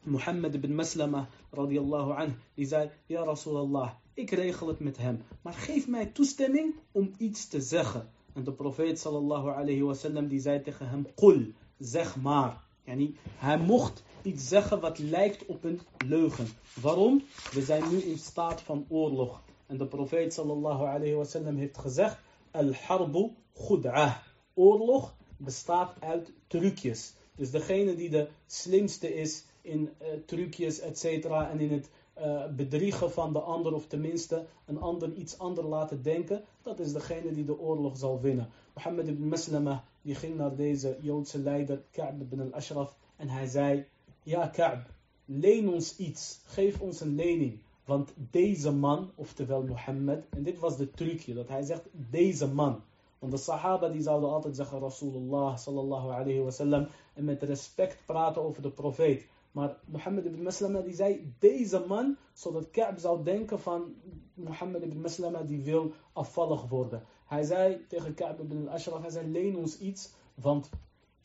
[0.03, 5.53] Mohammed ibn Maslama radiyallahu anhu, die zei: Ja, Rasulallah, ik regel het met hem, maar
[5.53, 8.09] geef mij toestemming om iets te zeggen.
[8.33, 11.41] En de profeet sallallahu alayhi wasallam die zei tegen hem, qul,
[11.79, 12.61] zeg maar.
[12.83, 16.47] Yani, hij mocht iets zeggen wat lijkt op een leugen.
[16.81, 17.23] Waarom?
[17.51, 19.41] We zijn nu in staat van oorlog.
[19.65, 22.17] En de profeet sallallahu alayhi wasallam heeft gezegd,
[22.51, 24.15] al-harbu khud'ah.
[24.53, 27.13] Oorlog bestaat uit trucjes.
[27.35, 32.45] Dus degene die de slimste is in uh, trucjes, et cetera, en in het uh,
[32.55, 37.31] bedriegen van de ander, of tenminste een ander iets ander laten denken, dat is degene
[37.31, 38.49] die de oorlog zal winnen.
[38.73, 43.85] Mohammed ibn Maslama, die ging naar deze Joodse leider, Ka'b ibn al-Ashraf, en hij zei,
[44.23, 44.85] ja Ka'b,
[45.25, 47.59] leen ons iets, geef ons een lening.
[47.85, 52.81] Want deze man, oftewel Mohammed, en dit was de trucje, dat hij zegt, deze man.
[53.19, 58.41] Want de sahaba die zouden altijd zeggen, Rasulullah sallallahu alayhi wasallam, en met respect praten
[58.41, 59.25] over de profeet.
[59.53, 63.93] Maar Mohammed ibn Maslama die zei deze man, zodat Ka'b zou denken van
[64.33, 67.03] Mohammed ibn Maslama die wil afvallig worden.
[67.25, 70.69] Hij zei tegen Ka'b ibn al-Ashraf, hij zei leen ons iets, want,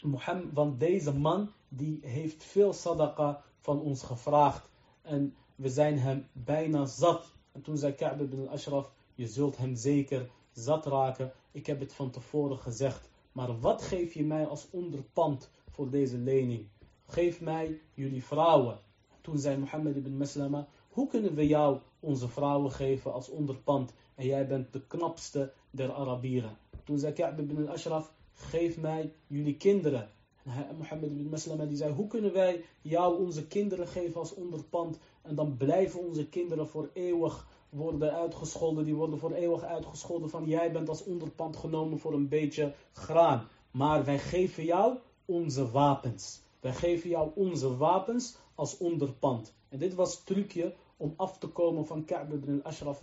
[0.02, 4.70] Mohammed, want deze man die heeft veel sadaqa van ons gevraagd.
[5.02, 7.32] En we zijn hem bijna zat.
[7.52, 11.32] En toen zei Ka'b ibn al-Ashraf, je zult hem zeker zat raken.
[11.52, 13.08] Ik heb het van tevoren gezegd.
[13.32, 16.68] Maar wat geef je mij als onderpand voor deze lening?
[17.10, 18.78] Geef mij jullie vrouwen.
[19.20, 24.26] Toen zei Mohammed ibn Maslama, hoe kunnen we jou onze vrouwen geven als onderpand en
[24.26, 26.56] jij bent de knapste der Arabieren.
[26.84, 30.10] Toen zei Ka'b ibn al-Ashraf, geef mij jullie kinderen.
[30.44, 34.98] En Mohammed ibn Maslama die zei, hoe kunnen wij jou onze kinderen geven als onderpand
[35.22, 40.44] en dan blijven onze kinderen voor eeuwig worden uitgescholden, die worden voor eeuwig uitgescholden van
[40.44, 43.48] jij bent als onderpand genomen voor een beetje graan.
[43.70, 46.42] Maar wij geven jou onze wapens.
[46.60, 49.54] Wij geven jou onze wapens als onderpand.
[49.68, 53.02] En dit was het trucje om af te komen van Ka'b ibn al-Ashraf.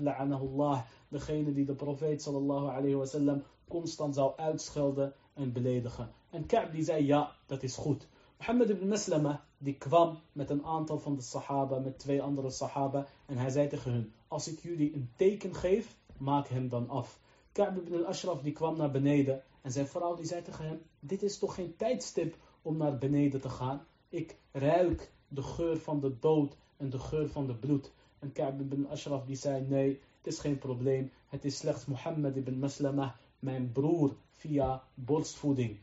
[1.08, 6.12] Degene die de profeet sallallahu alayhi constant zou uitschelden en beledigen.
[6.30, 8.08] En Ka'b die zei ja, dat is goed.
[8.38, 13.08] Mohammed ibn Maslama die kwam met een aantal van de sahaba, met twee andere sahaba.
[13.26, 17.20] En hij zei tegen hun, als ik jullie een teken geef, maak hem dan af.
[17.52, 19.44] Ka'b ibn al-Ashraf die kwam naar beneden.
[19.62, 22.36] En zijn vrouw die zei tegen hem, dit is toch geen tijdstip
[22.66, 23.86] om naar beneden te gaan.
[24.10, 27.92] Ik ruik de geur van de dood en de geur van de bloed.
[28.20, 31.12] En Ka'b ibn Ashraf die zei, nee, het is geen probleem.
[31.28, 35.78] Het is slechts Mohammed ibn Maslama, mijn broer, via borstvoeding.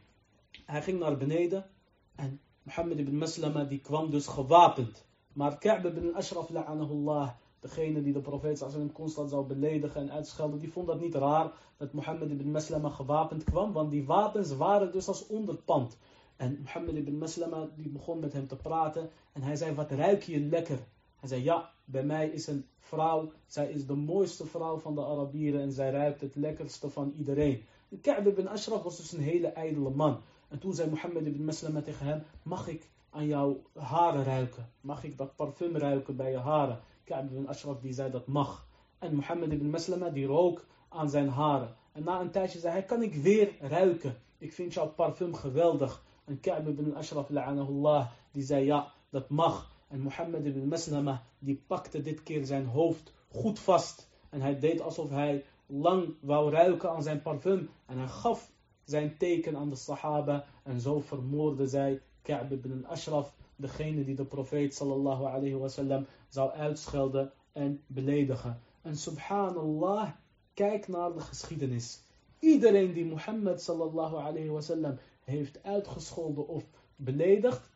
[0.65, 1.67] Hij ging naar beneden
[2.15, 5.05] en Mohammed ibn Maslama die kwam dus gewapend.
[5.33, 10.73] Maar Ka'b ibn Ashraf, la'anahullah, degene die de profeet constant zou beledigen en uitschelden, die
[10.73, 15.09] vond dat niet raar dat Mohammed ibn Maslama gewapend kwam, want die wapens waren dus
[15.09, 15.99] als onderpand.
[16.43, 19.11] En Mohammed ibn Maslama die begon met hem te praten.
[19.33, 20.79] En hij zei, wat ruik je lekker?
[21.17, 23.33] Hij zei, ja, bij mij is een vrouw.
[23.47, 25.61] Zij is de mooiste vrouw van de Arabieren.
[25.61, 27.63] En zij ruikt het lekkerste van iedereen.
[27.91, 30.21] En Ka'b ibn Ashraf was dus een hele ijdele man.
[30.49, 34.69] En toen zei Mohammed ibn Maslama tegen hem, mag ik aan jouw haren ruiken?
[34.81, 36.81] Mag ik dat parfum ruiken bij je haren?
[37.05, 38.67] Ka'b ibn Ashraf die zei, dat mag.
[38.99, 41.77] En Mohammed ibn Maslama die rook aan zijn haren.
[41.93, 44.17] En na een tijdje zei hij, kan ik weer ruiken?
[44.39, 46.03] Ik vind jouw parfum geweldig.
[46.33, 49.71] En Ka'b ibn Ashraf la'anahullah, die zei ja, dat mag.
[49.89, 54.09] En Mohammed ibn Maslama, die pakte dit keer zijn hoofd goed vast.
[54.31, 57.69] En hij deed alsof hij lang wou ruiken aan zijn parfum.
[57.87, 58.51] En hij gaf
[58.85, 60.45] zijn teken aan de sahaba.
[60.63, 66.51] En zo vermoorde zij Ka'b ibn Ashraf, degene die de profeet sallallahu alayhi wasallam zou
[66.51, 68.61] uitschelden en beledigen.
[68.83, 70.11] En subhanallah,
[70.55, 72.01] kijk naar de geschiedenis.
[72.39, 76.65] Iedereen die Mohammed sallallahu alayhi wasallam heeft uitgescholden of
[76.97, 77.71] beledigd,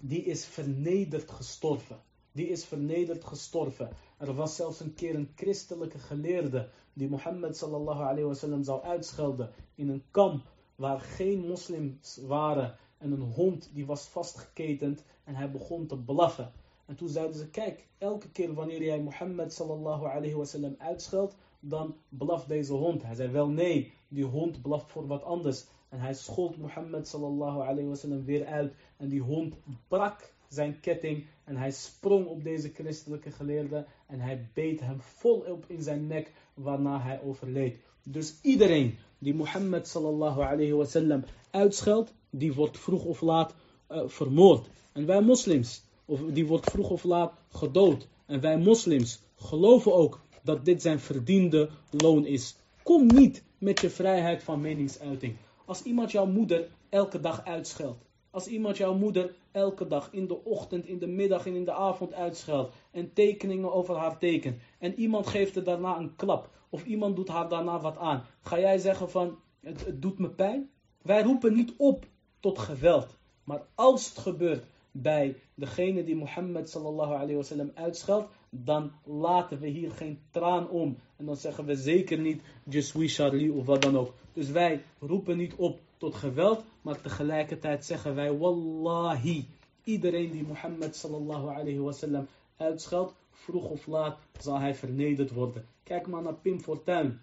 [0.00, 2.00] die is vernederd gestorven.
[2.32, 3.90] Die is vernederd gestorven.
[4.16, 9.50] Er was zelfs een keer een christelijke geleerde die Mohammed sallallahu alayhi wasallam zou uitschelden
[9.74, 15.50] in een kamp waar geen moslims waren en een hond die was vastgeketend en hij
[15.50, 16.52] begon te blaffen.
[16.86, 21.96] En toen zeiden ze, kijk, elke keer wanneer jij Mohammed sallallahu alayhi wasallam uitscheldt, dan
[22.08, 23.02] blaft deze hond.
[23.02, 25.66] Hij zei wel nee, die hond blaft voor wat anders.
[25.88, 28.72] En hij schold Mohammed sallallahu alayhi wasallam weer uit.
[28.96, 29.54] En die hond
[29.88, 31.26] brak zijn ketting.
[31.44, 33.86] En hij sprong op deze christelijke geleerde.
[34.06, 36.32] En hij beet hem volop in zijn nek.
[36.54, 37.76] Waarna hij overleed.
[38.02, 42.12] Dus iedereen die Mohammed sallallahu alayhi wasallam uitscheldt.
[42.30, 43.54] Die wordt vroeg of laat
[43.90, 44.68] uh, vermoord.
[44.92, 45.82] En wij moslims.
[46.04, 48.08] Of die wordt vroeg of laat gedood.
[48.26, 52.56] En wij moslims geloven ook dat dit zijn verdiende loon is.
[52.82, 55.36] Kom niet met je vrijheid van meningsuiting.
[55.68, 58.04] Als iemand jouw moeder elke dag uitscheldt.
[58.30, 61.72] Als iemand jouw moeder elke dag in de ochtend, in de middag en in de
[61.72, 66.84] avond uitscheldt en tekeningen over haar tekent en iemand geeft er daarna een klap of
[66.84, 70.70] iemand doet haar daarna wat aan, ga jij zeggen van het, doet me pijn?
[71.02, 72.04] Wij roepen niet op
[72.40, 78.92] tot geweld, maar als het gebeurt bij degene die Mohammed sallallahu alayhi wasallam uitscheldt, dan
[79.04, 80.98] laten we hier geen traan om.
[81.16, 84.14] En dan zeggen we zeker niet, je suis Charlie of wat dan ook.
[84.32, 89.46] Dus wij roepen niet op tot geweld, maar tegelijkertijd zeggen wij, wallahi,
[89.84, 92.26] iedereen die Mohammed sallallahu alayhi wasallam
[92.56, 95.66] uitscheldt, vroeg of laat zal hij vernederd worden.
[95.82, 97.20] Kijk maar naar Pim Fortuyn.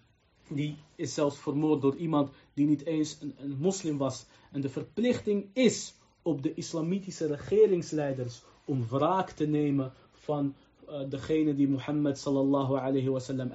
[0.47, 4.25] Die is zelfs vermoord door iemand die niet eens een, een moslim was.
[4.51, 10.55] En de verplichting is op de islamitische regeringsleiders om wraak te nemen van
[10.89, 13.51] uh, degene die Mohammed sallallahu alayhi wasallam.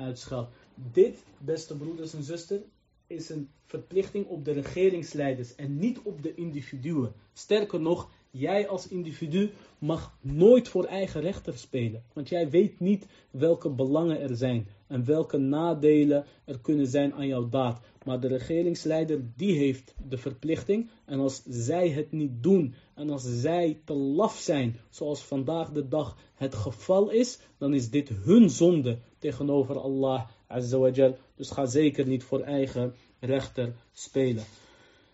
[0.92, 2.62] Dit, beste broeders en zusters,
[3.06, 7.12] is een verplichting op de regeringsleiders en niet op de individuen.
[7.32, 12.02] Sterker nog, jij als individu mag nooit voor eigen rechter spelen.
[12.12, 17.26] Want jij weet niet welke belangen er zijn en welke nadelen er kunnen zijn aan
[17.26, 17.80] jouw daad.
[18.04, 20.90] Maar de regeringsleider die heeft de verplichting.
[21.04, 25.88] En als zij het niet doen en als zij te laf zijn, zoals vandaag de
[25.88, 32.06] dag het geval is, dan is dit hun zonde tegenover Allah Azza Dus ga zeker
[32.06, 34.44] niet voor eigen rechter spelen.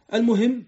[0.08, 0.66] Al-Muhim,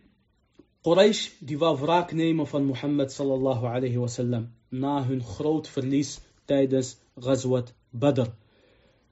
[0.87, 4.45] Quraysh die wou wraak nemen van Mohammed sallallahu alayhi wasallam
[4.83, 6.11] na hun groot verlies
[6.45, 6.91] tijdens
[7.24, 8.29] Ghazwat Badr.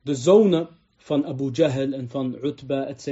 [0.03, 0.69] De zonen
[1.09, 3.09] van Abu Jahl en van Utba, etc.,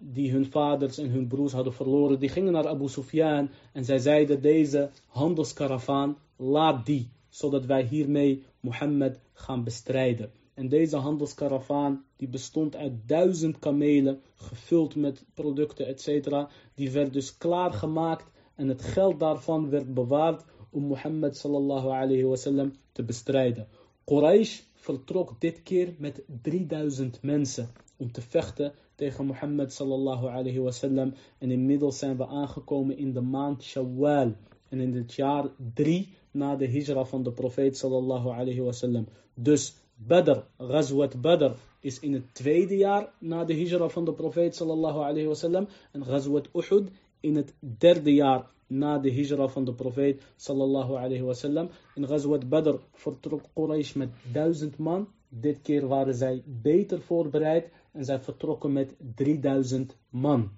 [0.00, 3.98] die hun vaders en hun broers hadden verloren, die gingen naar Abu Sufyan en zij
[3.98, 10.30] zeiden, deze handelskaravaan, laat die, zodat wij hiermee Mohammed gaan bestrijden.
[10.56, 16.28] En deze handelskaravaan, die bestond uit duizend kamelen, gevuld met producten, etc.,
[16.74, 22.72] die werd dus klaargemaakt en het geld daarvan werd bewaard om Mohammed sallallahu alayhi wasallam
[22.92, 23.68] te bestrijden.
[24.04, 31.14] Quraysh vertrok dit keer met 3000 mensen om te vechten tegen Mohammed sallallahu alayhi wasallam.
[31.38, 34.32] En inmiddels zijn we aangekomen in de maand Shawwal.
[34.68, 39.06] En in het jaar 3 na de hijra van de profeet sallallahu alayhi wasallam.
[39.34, 44.54] Dus Badr, Ghazwat Badr, is in het tweede jaar na de hijra van de profeet
[44.54, 45.68] sallallahu alayhi wasallam.
[45.92, 46.90] En Ghazwat Uhud
[47.20, 51.68] in het derde jaar na de hijra van de profeet sallallahu alayhi wasallam.
[51.94, 55.08] In Ghazwat Badr vertrok Quraysh met duizend man.
[55.28, 60.50] Dit keer waren zij beter voorbereid en zij vertrokken met 3000 man.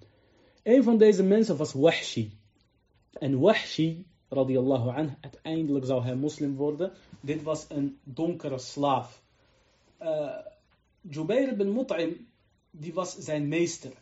[0.63, 2.39] Een van deze mensen was Wahshi.
[3.13, 6.93] En Wahshi, radiallahu anh, uiteindelijk zou hij moslim worden.
[7.21, 9.27] Dit was een donkere slaaf.
[10.03, 10.39] Uh,
[11.01, 12.27] Jubair ibn Mut'im,
[12.71, 13.93] die was zijn meester.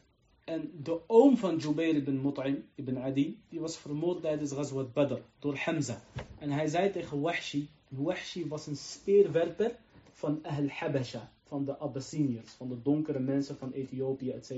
[0.44, 5.20] En de oom van Jubair ibn Mut'im, ibn Adi, die was vermoord tijdens Ghazwat Badr
[5.38, 6.00] door Hamza.
[6.38, 9.76] En hij zei tegen Wahshi, Wahshi was een speerwerper
[10.12, 14.50] van Ahl Habasha, van de Abyssiniërs, van de donkere mensen van Ethiopië, etc.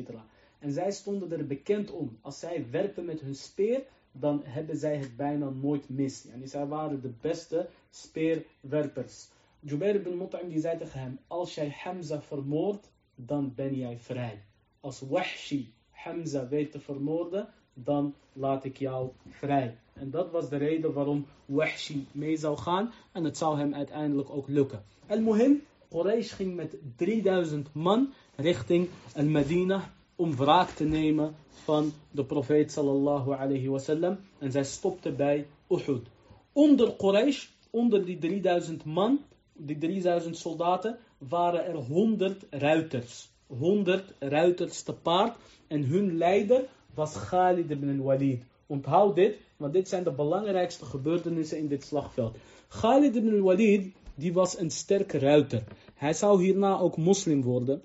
[0.58, 2.18] En zij stonden er bekend om.
[2.20, 3.82] Als zij werpen met hun speer,
[4.12, 6.26] dan hebben zij het bijna nooit mis.
[6.26, 9.28] En zij waren de beste speerwerpers.
[9.60, 14.42] Jubair ibn Mut'im zei tegen hem, als jij Hamza vermoordt, dan ben jij vrij.
[14.80, 19.78] Als Wahshi Hamza weet te vermoorden, dan laat ik jou vrij.
[19.92, 22.92] En dat was de reden waarom Wahshi mee zou gaan.
[23.12, 24.82] En het zou hem uiteindelijk ook lukken.
[25.06, 32.72] Al-Muhim, Quraysh ging met 3000 man richting Al-Medina om wraak te nemen van de profeet
[32.72, 34.18] sallallahu alayhi wasallam.
[34.38, 36.06] En zij stopte bij Uhud.
[36.52, 39.20] Onder Quraysh, onder die 3000 man,
[39.58, 43.28] die 3000 soldaten, waren er 100 ruiters.
[43.46, 45.36] 100 ruiters te paard.
[45.66, 48.42] En hun leider was Khalid ibn Walid.
[48.66, 52.36] Onthoud dit, want dit zijn de belangrijkste gebeurtenissen in dit slagveld.
[52.68, 55.62] Khalid ibn Walid, die was een sterke ruiter.
[55.94, 57.82] Hij zou hierna ook moslim worden,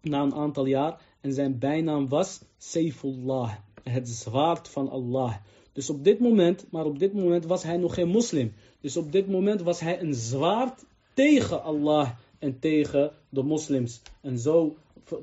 [0.00, 1.00] na een aantal jaar.
[1.20, 3.52] En zijn bijnaam was Saifullah,
[3.82, 5.34] het zwaard van Allah.
[5.72, 8.52] Dus op dit moment, maar op dit moment was hij nog geen moslim.
[8.80, 10.84] Dus op dit moment was hij een zwaard
[11.14, 14.02] tegen Allah en tegen de moslims.
[14.20, 14.76] En zo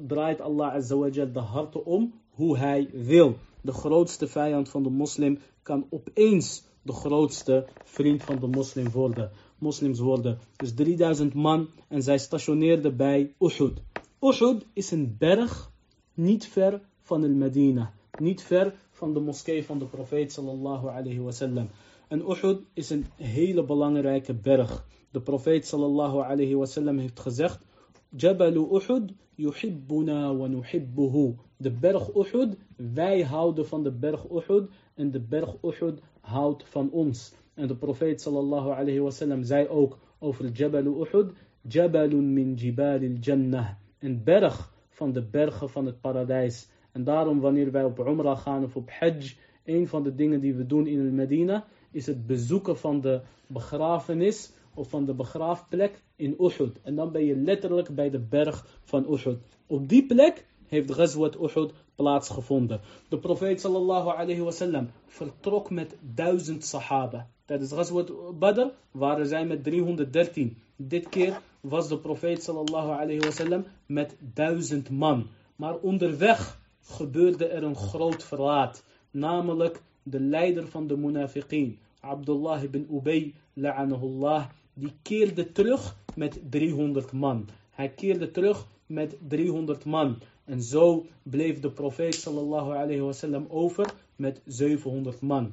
[0.07, 3.37] draait Allah azawajal de harten om hoe hij wil.
[3.61, 9.31] De grootste vijand van de moslim kan opeens de grootste vriend van de moslim worden.
[9.57, 10.39] Moslims worden.
[10.55, 13.81] Dus 3000 man en zij stationeerden bij Uhud.
[14.19, 15.71] Uhud is een berg
[16.13, 17.93] niet ver van el Medina.
[18.19, 21.67] Niet ver van de moskee van de profeet sallallahu alayhi.
[22.07, 24.85] En Uhud is een hele belangrijke berg.
[25.12, 27.66] De profeet sallallahu alayhi wasallam heeft gezegd
[28.09, 31.36] Jabal Uhud yuhibbuna wa nuhibbuhu.
[31.57, 36.91] De berg Uhud wij houden van de berg Uhud en de berg Uhud houdt van
[36.91, 37.34] ons.
[37.53, 41.32] En de profeet sallallahu alayhi wasallam zei ook over Jabal Uhud,
[41.62, 46.70] Jabalun min jibalil jannah, een berg van de bergen van het paradijs.
[46.91, 49.36] En daarom wanneer wij op Umrah gaan of op Hajj,
[49.66, 54.51] een van de dingen die we doen in Medina, is het bezoeken van de begrafenis
[54.74, 56.78] of van de begraafplek in Uhud.
[56.82, 59.38] En dan ben je letterlijk bij de berg van Uhud.
[59.67, 62.82] Op die plek heeft Ghazwat Uhud plaatsgevonden.
[63.09, 67.28] De profeet sallallahu alayhi wasallam vertrok met duizend sahaba.
[67.45, 70.57] Tijdens Ghazwat Badr waren zij met 313.
[70.76, 75.28] Dit keer was de profeet sallallahu alayhi wasallam met duizend man.
[75.55, 78.84] Maar onderweg gebeurde er een groot verraad.
[79.11, 87.11] Namelijk de leider van de munafiqeen, Abdullah ibn Ubay, la'anahullah, die keerde terug met 300
[87.11, 87.47] man.
[87.69, 90.22] Hij keerde terug met 300 man.
[90.45, 95.51] En zo bleef de profeet sallallahu alayhi wasallam over met 700 man.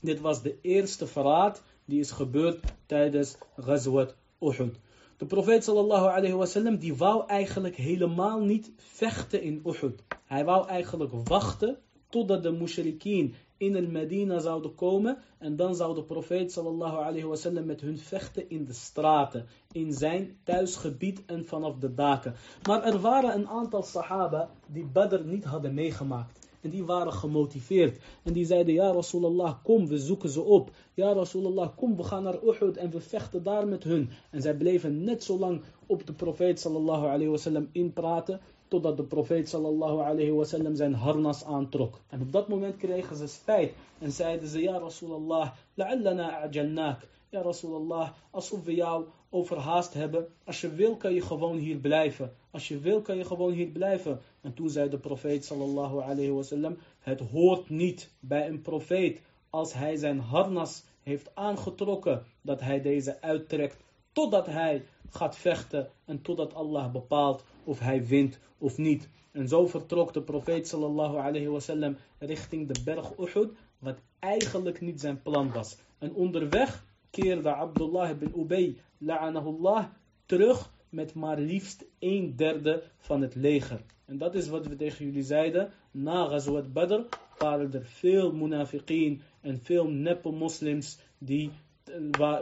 [0.00, 4.78] Dit was de eerste verraad die is gebeurd tijdens Ghazwat Uhud.
[5.16, 10.02] De profeet sallallahu alayhi wasallam die wou eigenlijk helemaal niet vechten in Uhud.
[10.24, 15.94] Hij wou eigenlijk wachten totdat de mushrikeen in el Medina zouden komen en dan zou
[15.94, 21.78] de profeet sallallahu alayhi met hun vechten in de straten, in zijn thuisgebied en vanaf
[21.78, 22.34] de daken.
[22.66, 26.48] Maar er waren een aantal sahaba die Badr niet hadden meegemaakt.
[26.60, 27.98] En die waren gemotiveerd.
[28.22, 30.70] En die zeiden, ja Rasulallah, kom, we zoeken ze op.
[30.94, 34.10] Ja Rasulallah, kom, we gaan naar Uhud en we vechten daar met hun.
[34.30, 38.40] En zij bleven net zo lang op de profeet sallallahu alayhi wasallam inpraten
[38.70, 42.00] totdat de profeet sallallahu alayhi wasallam zijn harnas aantrok.
[42.08, 47.00] En op dat moment kregen ze spijt en zeiden ze, ja Rasulallah, la'allana a'jalnak.
[47.28, 50.26] Ja Rasulallah, alsof we jou overhaast hebben.
[50.44, 52.32] Als je wil kan je gewoon hier blijven.
[52.50, 54.20] Als je wil kan je gewoon hier blijven.
[54.40, 59.72] En toen zei de profeet sallallahu alayhi wasallam, het hoort niet bij een profeet als
[59.72, 63.76] hij zijn harnas heeft aangetrokken, dat hij deze uittrekt
[64.12, 69.08] totdat hij gaat vechten en totdat Allah bepaalt of hij wint of niet.
[69.32, 75.00] En zo vertrok de profeet sallallahu alayhi wasallam richting de berg Uhud, wat eigenlijk niet
[75.00, 75.76] zijn plan was.
[75.98, 79.84] En onderweg keerde Abdullah ibn Ubay, la'anahullah,
[80.26, 83.80] terug met maar liefst een derde van het leger.
[84.04, 85.70] En dat is wat we tegen jullie zeiden.
[85.90, 87.00] Na Ghazwat Badr
[87.38, 91.50] waren er veel munafiqeen en veel neppe moslims die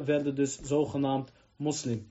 [0.05, 2.07] werden dus zogenaamd moslim.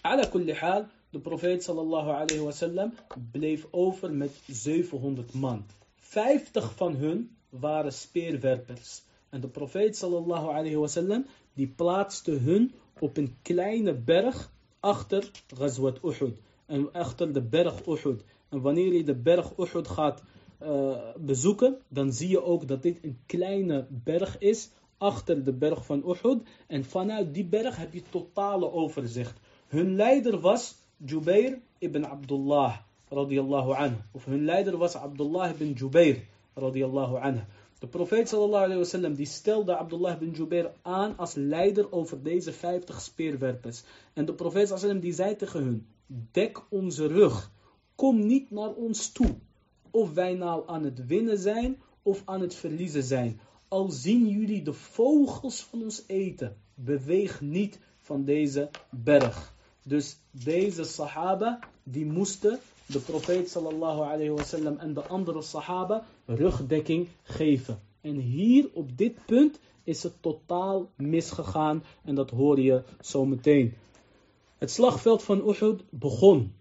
[0.00, 2.92] Ala kulli hal, de profeet sallallahu alayhi wasallam
[3.32, 5.64] bleef over met 700 man.
[6.00, 9.02] 50 van hun waren speerwerpers.
[9.28, 15.98] En de profeet sallallahu alayhi wasallam die plaatste hun op een kleine berg achter Ghazwat
[16.02, 16.36] Uhud.
[16.66, 18.24] En achter de berg Uhud.
[18.48, 20.22] En wanneer je de berg Uhud gaat
[20.62, 25.86] uh, bezoeken, dan zie je ook dat dit een kleine berg is achter de berg
[25.86, 26.42] van Uhud.
[26.66, 29.38] En vanuit die berg heb je totale overzicht.
[29.66, 33.98] Hun leider was Jubair ibn Abdullah radiyallahu anhu.
[34.12, 36.22] Of hun leider was Abdullah ibn Jubair
[36.54, 37.44] radiyallahu anhu.
[37.78, 42.52] De profeet sallallahu alayhi wasallam die stelde Abdullah ibn Jubair aan als leider over deze
[42.52, 43.82] 50 speerwerpers.
[44.12, 45.86] En de profeet sallallahu die zei tegen hun,
[46.32, 47.50] dek onze rug,
[47.94, 49.34] kom niet naar ons toe.
[49.90, 53.40] Of wij nou aan het winnen zijn of aan het verliezen zijn.
[53.68, 59.53] Al zien jullie de vogels van ons eten, beweeg niet van deze berg.
[59.86, 67.08] Dus deze sahaba, die moesten de profeet sallallahu alayhi wasallam en de andere sahaba rugdekking
[67.22, 67.80] geven.
[68.00, 73.74] En hier op dit punt is het totaal misgegaan en dat hoor je zo meteen.
[74.58, 76.52] Het slagveld van Uhud begon.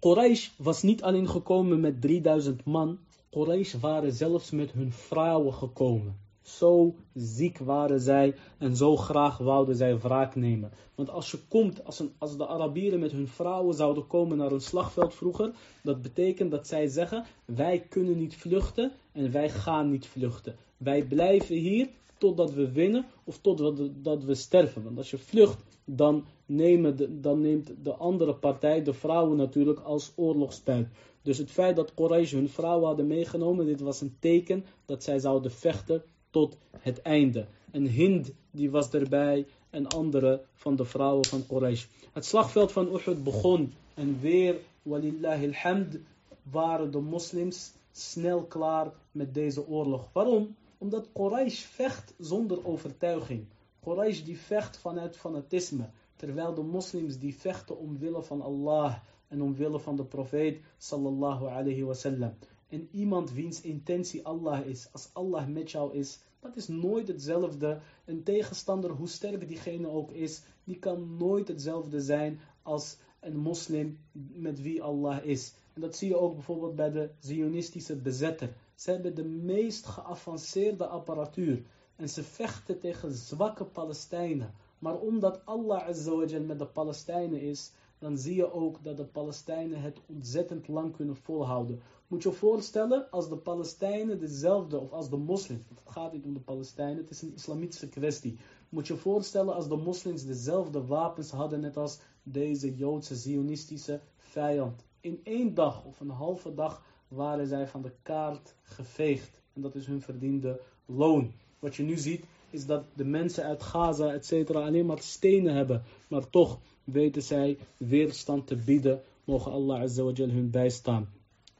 [0.00, 2.98] Quraysh was niet alleen gekomen met 3000 man,
[3.30, 6.27] Quraysh waren zelfs met hun vrouwen gekomen.
[6.48, 10.70] Zo ziek waren zij en zo graag wouden zij wraak nemen.
[10.94, 14.60] Want als je komt, als, als de Arabieren met hun vrouwen zouden komen naar een
[14.60, 20.06] slagveld vroeger, dat betekent dat zij zeggen, wij kunnen niet vluchten en wij gaan niet
[20.06, 20.56] vluchten.
[20.76, 21.88] Wij blijven hier
[22.18, 24.82] totdat we winnen of totdat we, sterven.
[24.84, 30.12] Want als je vlucht, dan, nemen dan neemt de andere partij, de vrouwen natuurlijk, als
[30.16, 30.88] oorlogstuit.
[31.22, 35.18] Dus het feit dat Quraysh hun vrouwen hadden meegenomen, dit was een teken dat zij
[35.18, 37.46] zouden vechten tot het einde.
[37.70, 41.86] En Hind die was erbij en andere van de vrouwen van Quraysh.
[42.12, 45.98] Het slagveld van Uhud begon en weer, walillahi alhamd,
[46.42, 50.08] waren de moslims snel klaar met deze oorlog.
[50.12, 50.56] Waarom?
[50.78, 53.44] Omdat Quraysh vecht zonder overtuiging.
[53.82, 55.90] Quraysh die vecht vanuit fanatisme.
[56.16, 58.96] Terwijl de moslims die vechten omwille van Allah
[59.28, 62.34] en omwille van de profeet sallallahu alayhi wasallam.
[62.68, 67.80] En iemand wiens intentie Allah is, als Allah met jou is, dat is nooit hetzelfde.
[68.04, 73.98] Een tegenstander, hoe sterk diegene ook is, die kan nooit hetzelfde zijn als een moslim
[74.32, 75.54] met wie Allah is.
[75.74, 78.52] En dat zie je ook bijvoorbeeld bij de Zionistische bezetter.
[78.74, 81.62] Ze hebben de meest geavanceerde apparatuur.
[81.96, 84.54] En ze vechten tegen zwakke Palestijnen.
[84.78, 89.80] Maar omdat Allah Azzawajal met de Palestijnen is, dan zie je ook dat de Palestijnen
[89.80, 91.82] het ontzettend lang kunnen volhouden.
[92.08, 96.34] Moet je voorstellen, als de Palestijnen dezelfde, of als de moslims, het gaat niet om
[96.34, 98.38] de Palestijnen, het is een islamitische kwestie.
[98.68, 104.84] Moet je voorstellen als de moslims dezelfde wapens hadden, net als deze Joodse Zionistische vijand.
[105.00, 109.40] In één dag of een halve dag waren zij van de kaart geveegd.
[109.52, 111.32] En dat is hun verdiende loon.
[111.58, 115.54] Wat je nu ziet, is dat de mensen uit Gaza, et cetera, alleen maar stenen
[115.54, 115.82] hebben.
[116.08, 119.02] Maar toch weten zij weerstand te bieden.
[119.24, 121.08] Mogen Allah Azza wa Jal hun bijstaan.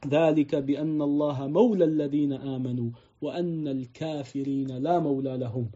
[0.06, 5.70] ذلك بأن الله مولى الذين آمنوا وأن الكافرين لا مولى لهم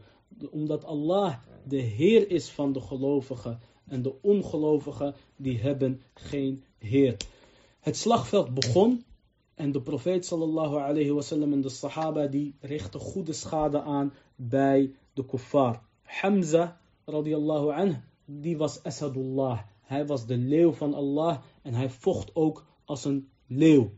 [0.51, 7.16] omdat Allah de Heer is van de gelovigen en de ongelovigen die hebben geen Heer.
[7.80, 9.05] Het slagveld begon
[9.55, 14.94] en de profeet sallallahu alayhi wasallam en de sahaba die richten goede schade aan bij
[15.12, 15.82] de kuffar.
[16.03, 19.59] Hamza radiallahu anhu, die was Asadullah.
[19.82, 23.90] Hij was de leeuw van Allah en hij vocht ook als een leeuw.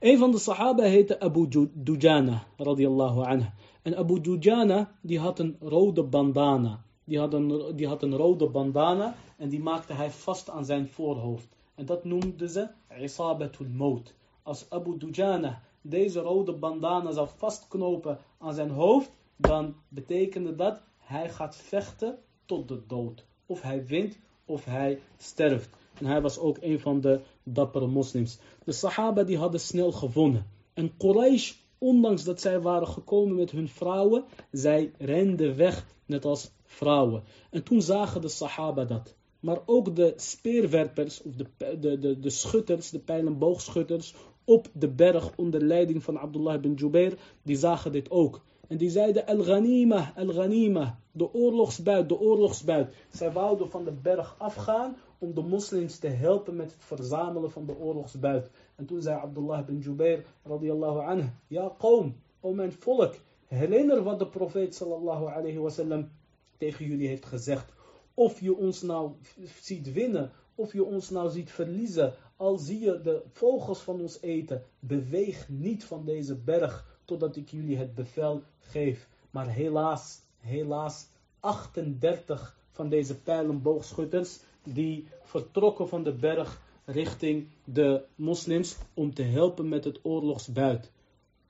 [0.00, 3.48] Een van de sahaba heette Abu Dujana radiallahu anhu.
[3.82, 6.84] En Abu Dujana die had een rode bandana.
[7.04, 10.88] Die had een, die had een rode bandana en die maakte hij vast aan zijn
[10.88, 11.48] voorhoofd.
[11.74, 12.68] En dat noemden ze
[13.00, 14.14] Isabatul Moot.
[14.42, 21.28] Als Abu Dujana deze rode bandana zou vastknopen aan zijn hoofd, dan betekende dat hij
[21.28, 23.24] gaat vechten tot de dood.
[23.46, 25.70] Of hij wint of hij sterft.
[25.98, 27.20] En hij was ook een van de
[27.52, 28.38] dappere moslims.
[28.64, 30.46] De Sahaba die hadden snel gewonnen.
[30.74, 36.50] En Quraysh, ondanks dat zij waren gekomen met hun vrouwen, zij renden weg net als
[36.64, 37.22] vrouwen.
[37.50, 39.14] En toen zagen de Sahaba dat.
[39.40, 41.46] Maar ook de speerwerpers, of de,
[41.80, 47.18] de, de, de schutters, de pijlenboogschutters op de berg onder leiding van Abdullah bin Jubair,
[47.42, 48.40] die zagen dit ook.
[48.68, 52.94] En die zeiden Al-Ghanima, Al-Ghanima, de oorlogsbuit, de oorlogsbuit.
[53.10, 57.66] Zij wouden van de berg afgaan om de moslims te helpen met het verzamelen van
[57.66, 58.50] de oorlogsbuit.
[58.76, 63.14] En toen zei Abdullah bin Jubair, radiyallahu anhu, ja kom, o mijn volk,
[63.46, 66.10] herinner wat de profeet sallallahu alayhi wasallam
[66.58, 67.72] tegen jullie heeft gezegd.
[68.14, 69.12] Of je ons nou
[69.60, 74.20] ziet winnen, of je ons nou ziet verliezen, al zie je de vogels van ons
[74.20, 79.08] eten, beweeg niet van deze berg totdat ik jullie het bevel geef.
[79.30, 81.08] Maar helaas, helaas,
[81.40, 89.68] 38 van deze pijlenboogschutters, die vertrokken van de berg richting de moslims om te helpen
[89.68, 90.90] met het oorlogsbuit.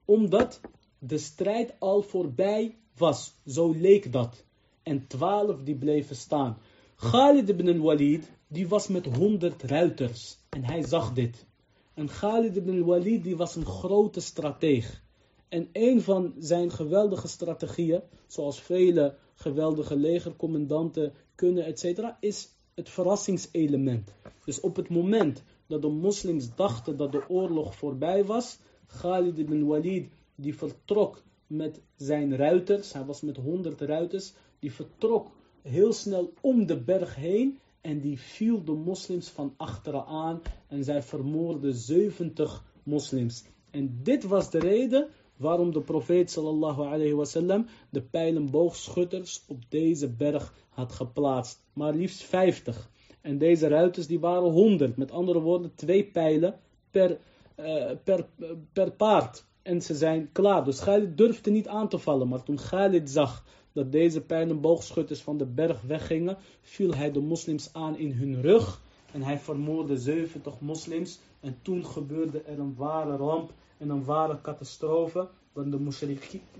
[0.05, 0.61] Omdat
[0.99, 4.45] de strijd al voorbij was, zo leek dat.
[4.83, 6.59] En twaalf die bleven staan.
[6.97, 10.39] Khalid ibn al-Walid, die was met honderd ruiters.
[10.49, 11.47] En hij zag dit.
[11.95, 15.03] En Khalid ibn al-Walid, die was een grote strateeg.
[15.49, 22.49] En een van zijn geweldige strategieën, zoals vele geweldige legercommandanten kunnen, etc., is
[22.81, 24.13] het verrassingselement.
[24.45, 29.65] Dus op het moment dat de moslims dachten dat de oorlog voorbij was, Khalid ibn
[29.65, 35.31] Walid, die vertrok met zijn ruiters, hij was met honderd ruiters, die vertrok
[35.63, 40.85] heel snel om de berg heen en die viel de moslims van achteren aan en
[40.85, 43.45] zij vermoorden 70 moslims.
[43.71, 45.09] En dit was de reden
[45.41, 51.63] waarom de profeet sallallahu alayhi wasallam de pijlenboogschutters op deze berg had geplaatst.
[51.73, 52.91] Maar liefst 50.
[53.21, 54.97] En deze ruiters die waren 100.
[54.97, 56.55] Met andere woorden, twee pijlen
[56.91, 57.19] per,
[57.61, 58.27] uh, per,
[58.73, 59.45] per paard.
[59.63, 60.65] En ze zijn klaar.
[60.65, 62.29] Dus Khalid durfde niet aan te vallen.
[62.29, 67.73] Maar toen Khalid zag dat deze pijlenboogschutters van de berg weggingen, viel hij de moslims
[67.73, 68.83] aan in hun rug.
[69.13, 71.19] En hij vermoordde 70 moslims.
[71.41, 75.29] En toen gebeurde er een ware ramp en een ware catastrofe.
[75.53, 75.73] Want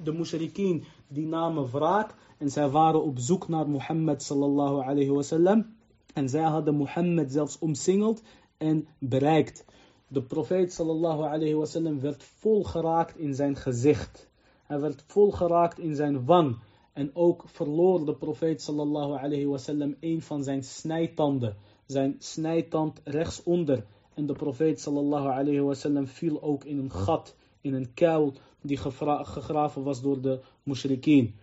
[0.03, 5.67] de mushrikien die namen wraak en zij waren op zoek naar Mohammed sallallahu alayhi wasallam.
[6.15, 8.23] En zij hadden Mohammed zelfs omsingeld
[8.57, 9.65] en bereikt.
[10.09, 14.29] De profeet sallallahu alayhi wasallam werd volgeraakt in zijn gezicht.
[14.67, 16.59] Hij werd volgeraakt in zijn wang.
[16.93, 21.57] En ook verloor de profeet sallallahu alayhi wasallam een van zijn snijtanden.
[21.87, 23.87] Zijn snijtand rechtsonder.
[24.21, 28.77] En de profeet sallallahu alayhi wasallam viel ook in een gat, in een kuil die
[28.77, 31.35] gegraven was door de mushrikeen.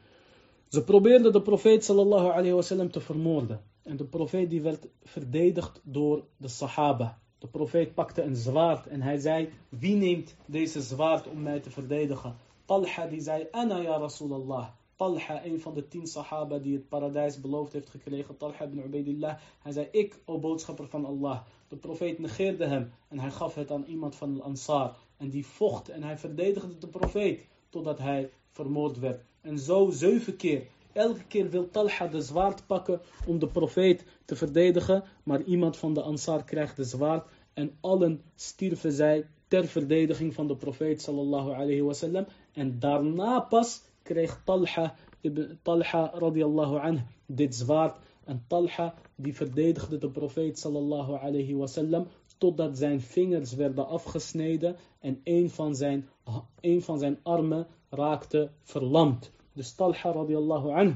[0.68, 3.62] Ze probeerden de profeet sallallahu alayhi wasallam te vermoorden.
[3.84, 7.20] En de profeet die werd verdedigd door de sahaba.
[7.38, 11.70] De profeet pakte een zwaard en hij zei, wie neemt deze zwaard om mij te
[11.70, 12.36] verdedigen?
[12.66, 14.68] Talha die zei, Anna ya Rasulallah.
[14.98, 19.38] Talha, een van de tien sahaba die het paradijs beloofd heeft gekregen, Talha ibn Ubaidillah,
[19.62, 21.40] hij zei, ik, o boodschapper van Allah.
[21.68, 24.96] De profeet negeerde hem en hij gaf het aan iemand van de Ansar.
[25.18, 29.24] En die vocht en hij verdedigde de profeet totdat hij vermoord werd.
[29.42, 30.68] En zo zeven keer.
[30.92, 35.94] Elke keer wil Talha de zwaard pakken om de profeet te verdedigen, maar iemand van
[35.94, 41.54] de Ansar krijgt de zwaard en allen stierven zij ter verdediging van de profeet sallallahu
[41.54, 42.26] alayhi wasallam.
[42.54, 44.96] En daarna pas kreeg Talha,
[45.64, 47.96] Talha radiallahu anh dit zwaard.
[48.26, 51.56] En Talha die verdedigde de profeet sallallahu alayhi
[52.38, 56.08] totdat zijn vingers werden afgesneden en een van zijn,
[56.62, 59.32] een van zijn armen raakte verlamd.
[59.54, 60.96] Dus Talha radiallahu anh,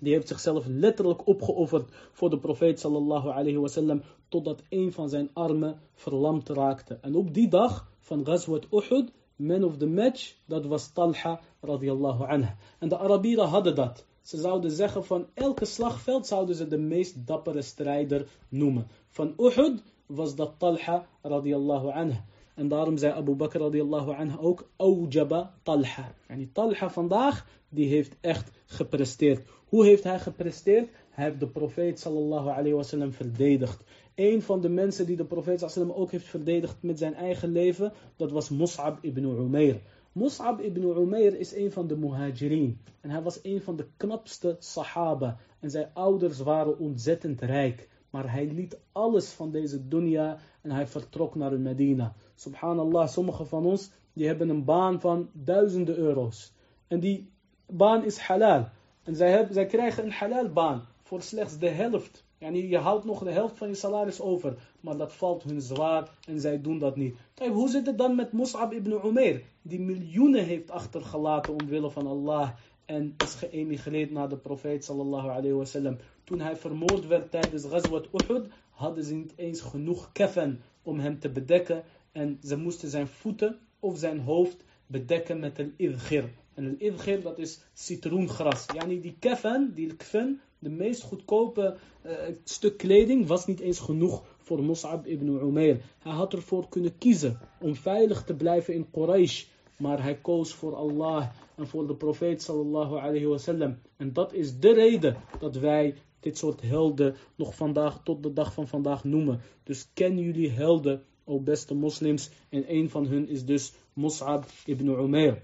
[0.00, 5.80] die heeft zichzelf letterlijk opgeofferd voor de profeet sallallahu alayhi totdat een van zijn armen
[5.94, 6.98] verlamd raakte.
[7.00, 12.24] En op die dag van Ghazwat Uhud, man of the match, dat was Talha radiallahu
[12.24, 12.56] anh.
[12.78, 14.04] En de Arabieren hadden dat.
[14.20, 18.86] Ze zouden zeggen van elke slagveld zouden ze de meest dappere strijder noemen.
[19.08, 22.24] Van Uhud was dat Talha radiallahu anh.
[22.54, 26.14] En daarom zei Abu Bakr radiallahu anh ook Aujaba Talha.
[26.26, 29.46] En die Talha vandaag, die heeft echt gepresteerd.
[29.68, 30.88] Hoe heeft hij gepresteerd?
[31.10, 33.84] Hij heeft de profeet sallallahu alayhi wasallam verdedigd.
[34.16, 37.92] Een van de mensen die de profeet sallallahu ook heeft verdedigd met zijn eigen leven,
[38.16, 39.80] dat was Mus'ab ibn Umair.
[40.12, 42.80] Mus'ab ibn Umair is een van de muhajirin.
[43.00, 45.38] En hij was een van de knapste sahaba.
[45.60, 47.88] En zijn ouders waren ontzettend rijk.
[48.10, 52.14] Maar hij liet alles van deze dunya en hij vertrok naar Medina.
[52.34, 56.52] Subhanallah, sommigen van ons die hebben een baan van duizenden euro's.
[56.88, 57.30] En die
[57.66, 58.68] baan is halal.
[59.02, 62.25] En zij, hebben, zij krijgen een halal baan voor slechts de helft.
[62.54, 64.56] Je houdt nog de helft van je salaris over.
[64.80, 67.16] Maar dat valt hun zwaar en zij doen dat niet.
[67.34, 69.42] Kijk, hoe zit het dan met Mus'ab ibn Umair?
[69.62, 72.50] Die miljoenen heeft achtergelaten omwille van Allah.
[72.84, 75.96] En is geëmigreerd naar de profeet sallallahu alayhi wasallam.
[76.24, 81.18] Toen hij vermoord werd tijdens Ghazwat Uhud, hadden ze niet eens genoeg keffen om hem
[81.18, 81.82] te bedekken.
[82.12, 86.24] En ze moesten zijn voeten of zijn hoofd bedekken met een idgir.
[86.54, 88.66] En een idgir, dat is citroengras.
[88.74, 91.76] Yani die keffen, die kfen, de meest goedkope
[92.06, 92.12] uh,
[92.44, 95.80] stuk kleding, was niet eens genoeg voor Mus'ab ibn Umair.
[95.98, 99.44] Hij had ervoor kunnen kiezen om veilig te blijven in Quraysh.
[99.76, 103.78] Maar hij koos voor Allah en voor de profeet sallallahu alayhi wasallam.
[103.96, 108.52] En dat is de reden dat wij dit soort helden nog vandaag tot de dag
[108.52, 109.40] van vandaag noemen.
[109.62, 112.30] Dus ken jullie helden, o beste moslims.
[112.48, 115.42] En een van hun is dus Mus'ab ibn Umair.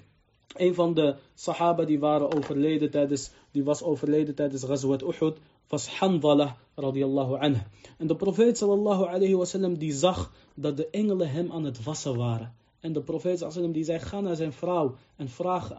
[0.57, 5.39] Een van de sahaba die waren overleden tijdens, die was overleden tijdens Ghazwat Uhud,
[5.69, 7.61] was Hanzala radiyallahu anhu.
[7.99, 12.17] En de profeet sallallahu alayhi wasallam die zag dat de engelen hem aan het wassen
[12.17, 12.55] waren.
[12.83, 15.73] En de profeet sallam die zei, ga naar zijn vrouw en vraag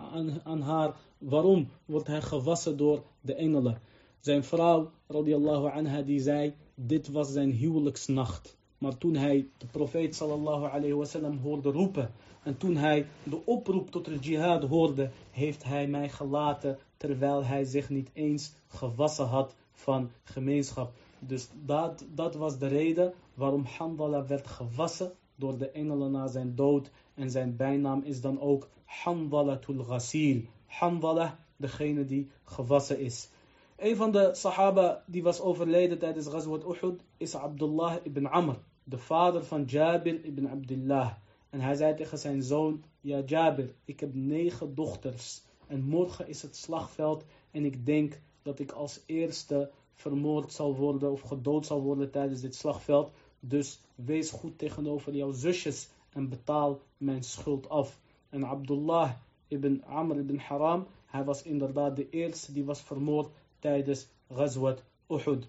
[0.43, 3.81] aan, haar waarom wordt hij gewassen door de engelen.
[4.19, 8.57] Zijn vrouw, radiallahu anha, die zei, dit was zijn huwelijksnacht.
[8.83, 12.11] Maar toen hij de profeet sallallahu alayhi wasallam hoorde roepen
[12.43, 17.63] en toen hij de oproep tot de jihad hoorde, heeft hij mij gelaten terwijl hij
[17.63, 20.91] zich niet eens gewassen had van gemeenschap.
[21.19, 26.55] Dus dat, dat was de reden waarom Handala werd gewassen door de engelen na zijn
[26.55, 26.91] dood.
[27.13, 30.41] En zijn bijnaam is dan ook Handalatul Ghasil.
[30.65, 33.29] Handala, degene die gewassen is.
[33.77, 38.97] Een van de sahaba die was overleden tijdens Ghazwat Uhud is Abdullah ibn Amr, de
[38.97, 41.13] vader van Jabir ibn Abdullah.
[41.49, 46.41] En hij zei tegen zijn zoon, ja Jabir, ik heb negen dochters en morgen is
[46.41, 51.81] het slagveld en ik denk dat ik als eerste vermoord zal worden of gedood zal
[51.81, 53.11] worden tijdens dit slagveld.
[53.39, 57.99] Dus wees goed tegenover jouw zusjes en betaal mijn schuld af.
[58.29, 59.11] En Abdullah
[59.47, 63.29] ibn Amr ibn Haram, hij was inderdaad de eerste die was vermoord
[63.59, 65.47] tijdens Ghazwat Uhud.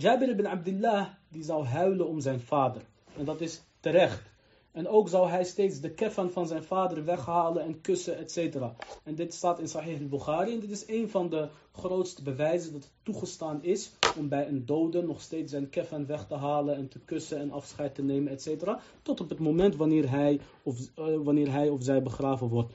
[0.00, 2.82] Jabir ibn Abdullah, die zou huilen om zijn vader.
[3.16, 4.22] En dat is terecht.
[4.72, 8.56] En ook zou hij steeds de kefan van zijn vader weghalen en kussen, etc.
[9.04, 10.52] En dit staat in Sahih al-Bukhari.
[10.52, 14.66] En dit is een van de grootste bewijzen dat het toegestaan is om bij een
[14.66, 18.32] dode nog steeds zijn kefan weg te halen en te kussen en afscheid te nemen,
[18.32, 18.64] etc.
[19.02, 22.72] Tot op het moment wanneer hij of, uh, wanneer hij of zij begraven wordt.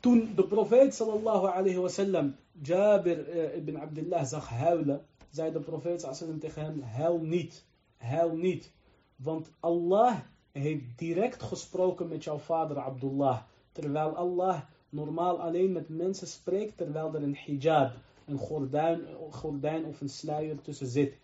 [0.00, 5.00] Toen de profeet sallallahu alayhi wasallam Jabir uh, ibn Abdullah zag huilen,
[5.30, 7.64] zei de profeet alayhi tegen hem, huil niet,
[7.96, 8.72] huil niet.
[9.16, 10.16] Want Allah
[10.52, 13.42] heeft direct gesproken met jouw vader Abdullah.
[13.72, 17.92] Terwijl Allah normaal alleen met mensen spreekt terwijl er een hijab,
[18.24, 19.00] een gordijn,
[19.30, 21.18] gordijn of een sluier tussen zit.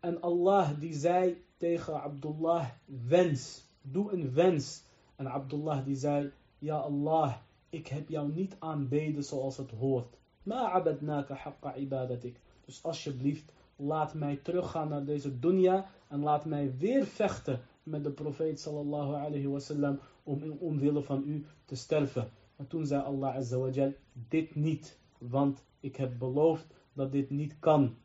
[0.00, 4.82] En Allah die zei tegen Abdullah, wens, doe een wens.
[5.16, 7.34] En Abdullah die zei, ja Allah,
[7.70, 10.16] ik heb jou niet aanbeden zoals het hoort.
[10.42, 12.40] Ma abadnaka haqqa ibadatik.
[12.64, 18.10] Dus alsjeblieft, laat mij teruggaan naar deze dunya en laat mij weer vechten met de
[18.10, 22.30] profeet sallallahu alayhi wasallam om omwille van u te sterven.
[22.56, 23.92] En toen zei Allah azza wa jal,
[24.28, 27.96] dit niet, want ik heb beloofd dat dit niet kan.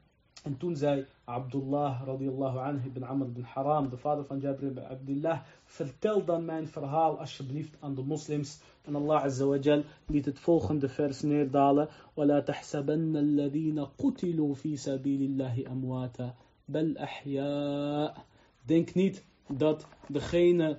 [0.48, 4.70] انتون زي عبد الله رضي الله عنه بن عمر بن حرام the father of جابر
[4.70, 10.30] بن عبد الله فلتل دان ماين فرهال اشبليفت عند المسلمس ان الله عز وجل ليت
[10.30, 11.88] تفوخن دي فرس نير دالة
[12.18, 16.34] ولا تحسبن الذين قتلوا في سبيل الله امواتا
[16.70, 18.26] بل احياء
[18.68, 20.78] دينك نيت دات دخينة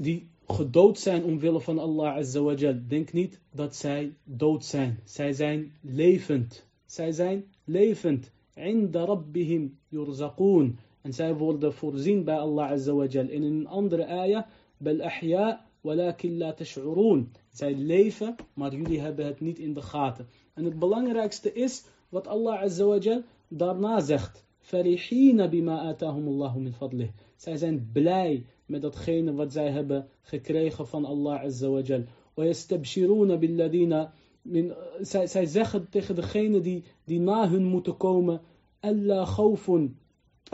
[0.00, 2.74] دي gedood zijn omwille van Allah Azza wa Jal.
[2.88, 4.98] Denk niet dat zij dood zijn.
[5.04, 6.66] Zij zijn levend.
[6.86, 8.30] Zij zijn levend.
[8.59, 10.77] Inda rabbihim yurzaqoon.
[11.01, 13.27] En zij worden voorzien bij Allah azza wa jal.
[13.27, 14.43] in een andere ayah,
[14.77, 17.31] bel ahya walakin la tash'urun.
[17.51, 20.27] Zij leven, maar jullie hebben het niet in de gaten.
[20.53, 24.43] En het belangrijkste is wat Allah azza wa jal daarna zegt.
[24.59, 27.09] Farihina bima atahum Allahu min fadlih.
[27.35, 32.03] Zij zijn blij met datgene wat zij hebben gekregen van Allah azza wa jal.
[32.37, 34.07] ويستبشرون بالذين
[34.45, 38.41] من, zij, zij zeggen tegen degene die, die na hun moeten komen,
[38.84, 39.70] ألا خوف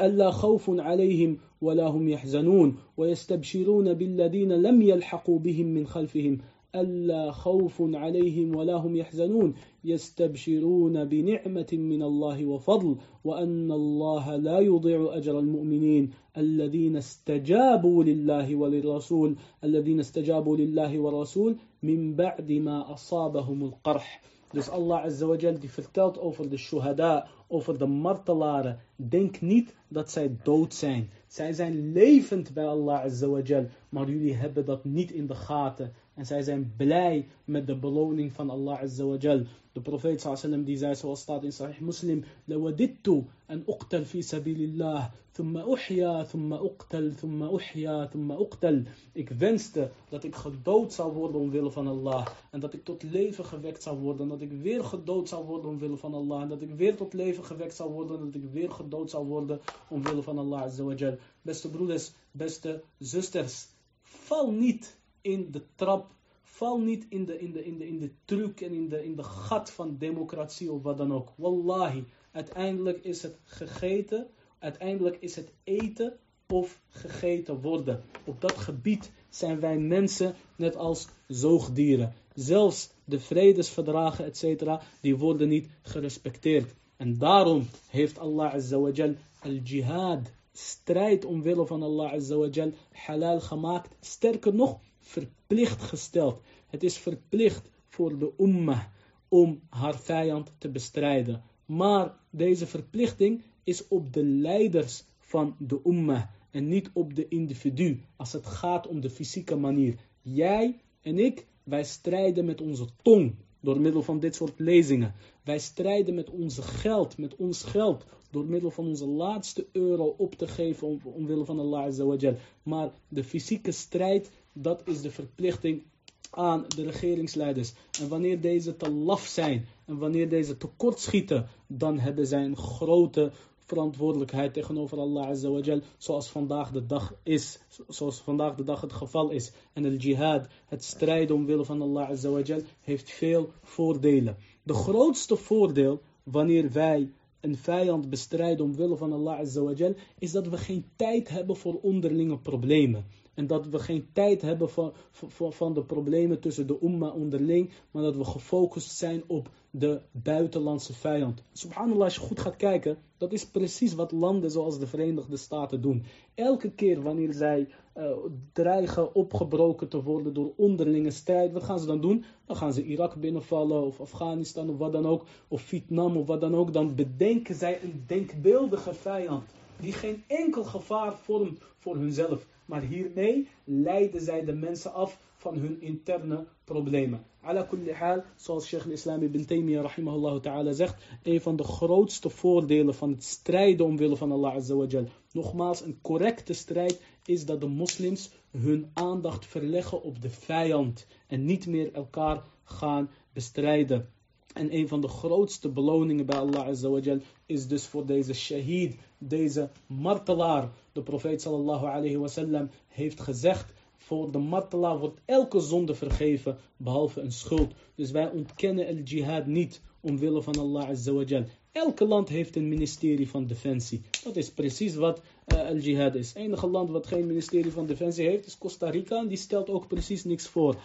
[0.01, 6.39] ألا خوف عليهم ولا هم يحزنون ويستبشرون بالذين لم يلحقوا بهم من خلفهم.
[6.75, 9.55] ألا خوف عليهم ولا هم يحزنون.
[9.85, 16.11] يستبشرون بنعمة من الله وفضل وأن الله لا يضيع أجر المؤمنين.
[16.37, 24.23] الذين استجابوا لله وللرسول الذين استجابوا لله والرسول من بعد ما أصابهم القرح.
[24.51, 28.81] Dus Allah Azawajal die vertelt over de shuhada, over de martelaren.
[28.97, 31.11] Denk niet dat zij dood zijn.
[31.27, 35.93] Zij zijn levend bij Allah Azawajal, maar jullie hebben dat niet in de gaten.
[36.17, 39.43] En zij zijn blij met de beloning van Allah Azawajal.
[39.73, 42.25] De profeet sallam die zei zoals staat in Sahih Muslim.
[42.45, 45.13] Lawadittu an uqtal fi sabilillah.
[45.33, 48.83] Thumma uhya, thumma uqtal, thumma uhya, thumma uqtal.
[49.13, 52.27] Ik wenste dat ik gedood zou worden omwille van Allah.
[52.51, 54.23] En dat ik tot leven gewekt zou worden.
[54.23, 56.43] En dat ik weer gedood zou worden omwille van Allah.
[56.43, 58.19] En dat ik weer tot leven gewekt zou worden.
[58.19, 61.17] En dat ik weer gedood zou worden omwille van Allah Azawajal.
[61.43, 63.67] Beste broeders, beste zusters.
[64.03, 64.96] Val niet
[65.27, 66.15] in de trap.
[66.43, 69.17] Val niet in de, in de, in de, in de truc en in de, in
[69.17, 71.33] de gat van democratie of wat dan ook.
[71.37, 74.27] Wallahi, uiteindelijk is het gegeten,
[74.59, 76.17] uiteindelijk is het eten
[76.49, 78.03] of gegeten worden.
[78.25, 82.15] Op dat gebied zijn wij mensen net als zoogdieren.
[82.35, 86.75] Zelfs de vredesverdragen, etc., die worden niet gerespecteerd.
[86.97, 93.95] En daarom heeft Allah Azawajal al-jihad, strijd omwille van Allah Azawajal, halal gemaakt.
[94.01, 96.41] Sterker nog, verplicht gesteld.
[96.67, 98.85] Het is verplicht voor de ummah
[99.29, 101.43] om haar vijand te bestrijden.
[101.67, 108.01] Maar deze verplichting is op de leiders van de ummah en niet op de individu
[108.17, 109.95] als het gaat om de fysieke manier.
[110.23, 115.15] Jij en ik, wij strijden met onze tong door middel van dit soort lezingen.
[115.45, 120.35] Wij strijden met onze geld, met ons geld, door middel van onze laatste euro op
[120.35, 125.83] te geven om, omwille van Allah Azza Maar de fysieke strijd, dat is de verplichting
[126.31, 127.73] aan de regeringsleiders.
[128.01, 133.31] En wanneer deze te laf zijn en wanneer deze tekortschieten, dan hebben zij een grote
[133.59, 139.31] verantwoordelijkheid tegenover Allah Azza zoals vandaag de dag is, zoals vandaag de dag het geval
[139.31, 139.53] is.
[139.73, 144.37] En el jihad, het strijden omwille van Allah Azza heeft veel voordelen.
[144.63, 150.59] De grootste voordeel wanneer wij een vijand bestrijden omwille van Allah Azza is dat we
[150.59, 153.05] geen tijd hebben voor onderlinge problemen.
[153.37, 157.71] En dat we geen tijd hebben van, van, van de problemen tussen de umma onderling,
[157.91, 161.43] maar dat we gefocust zijn op de buitenlandse vijand.
[161.53, 165.81] Subhanallah, als je goed gaat kijken, dat is precies wat landen zoals de Verenigde Staten
[165.81, 166.05] doen.
[166.35, 168.11] Elke keer wanneer zij uh,
[168.53, 172.25] dreigen opgebroken te worden door onderlinge strijd, wat gaan ze dan doen?
[172.47, 176.41] Dan gaan ze Irak binnenvallen, of Afghanistan, of wat dan ook, of Vietnam, of wat
[176.41, 176.73] dan ook.
[176.73, 179.45] Dan bedenken zij een denkbeeldige vijand,
[179.81, 182.47] die geen enkel gevaar vormt voor hunzelf.
[182.67, 187.25] Maar hiermee leiden zij de mensen af van hun interne problemen.
[187.43, 192.31] Ala kulli hal, zoals Sheikh al-Islam ibn Taymiyyah rahimahullah ta'ala zegt, een van de grootste
[192.31, 197.67] voordelen van het strijden omwille van Allah azza Nogmaals, een correcte strijd is dat de
[197.67, 204.09] moslims hun aandacht verleggen op de vijand en niet meer elkaar gaan bestrijden.
[204.53, 209.69] En een van de grootste beloningen bij Allah Azawajal is dus voor deze shahid, deze
[209.87, 210.71] martelaar.
[210.93, 217.21] De profeet sallallahu alayhi wasallam heeft gezegd, voor de martelaar wordt elke zonde vergeven, behalve
[217.21, 217.75] een schuld.
[217.95, 221.45] Dus wij ontkennen el jihad niet, omwille van Allah Azawajal.
[221.73, 224.03] Elke land heeft een ministerie van defensie.
[224.25, 226.29] Dat is precies wat uh, al jihad is.
[226.29, 229.19] Het enige land wat geen ministerie van defensie heeft is Costa Rica.
[229.19, 230.77] En die stelt ook precies niks voor.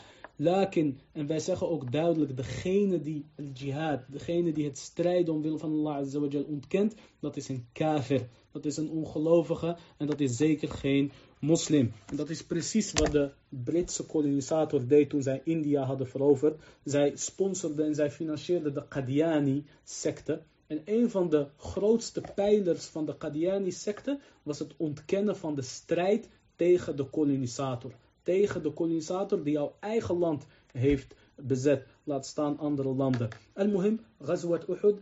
[0.41, 5.57] Lakin, en wij zeggen ook duidelijk, degene die het jihad, degene die het strijden omwille
[5.57, 8.27] van Allah Azawajal ontkent, dat is een kafir.
[8.51, 11.93] Dat is een ongelovige en dat is zeker geen moslim.
[12.09, 16.61] En dat is precies wat de Britse kolonisator deed toen zij India hadden veroverd.
[16.83, 20.41] Zij sponsorden en zij financieerden de Qadiani-secte.
[20.67, 26.29] En een van de grootste pijlers van de Qadiani-secte was het ontkennen van de strijd
[26.55, 27.91] tegen de kolonisator
[28.23, 31.85] tegen de kolonisator die jouw eigen land heeft bezet.
[32.03, 33.29] Laat staan andere landen.
[33.53, 34.99] En muhim, Ghazwat Uhud,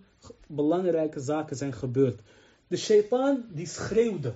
[0.47, 2.22] belangrijke zaken zijn gebeurd.
[2.67, 4.34] De shaitaan die schreeuwde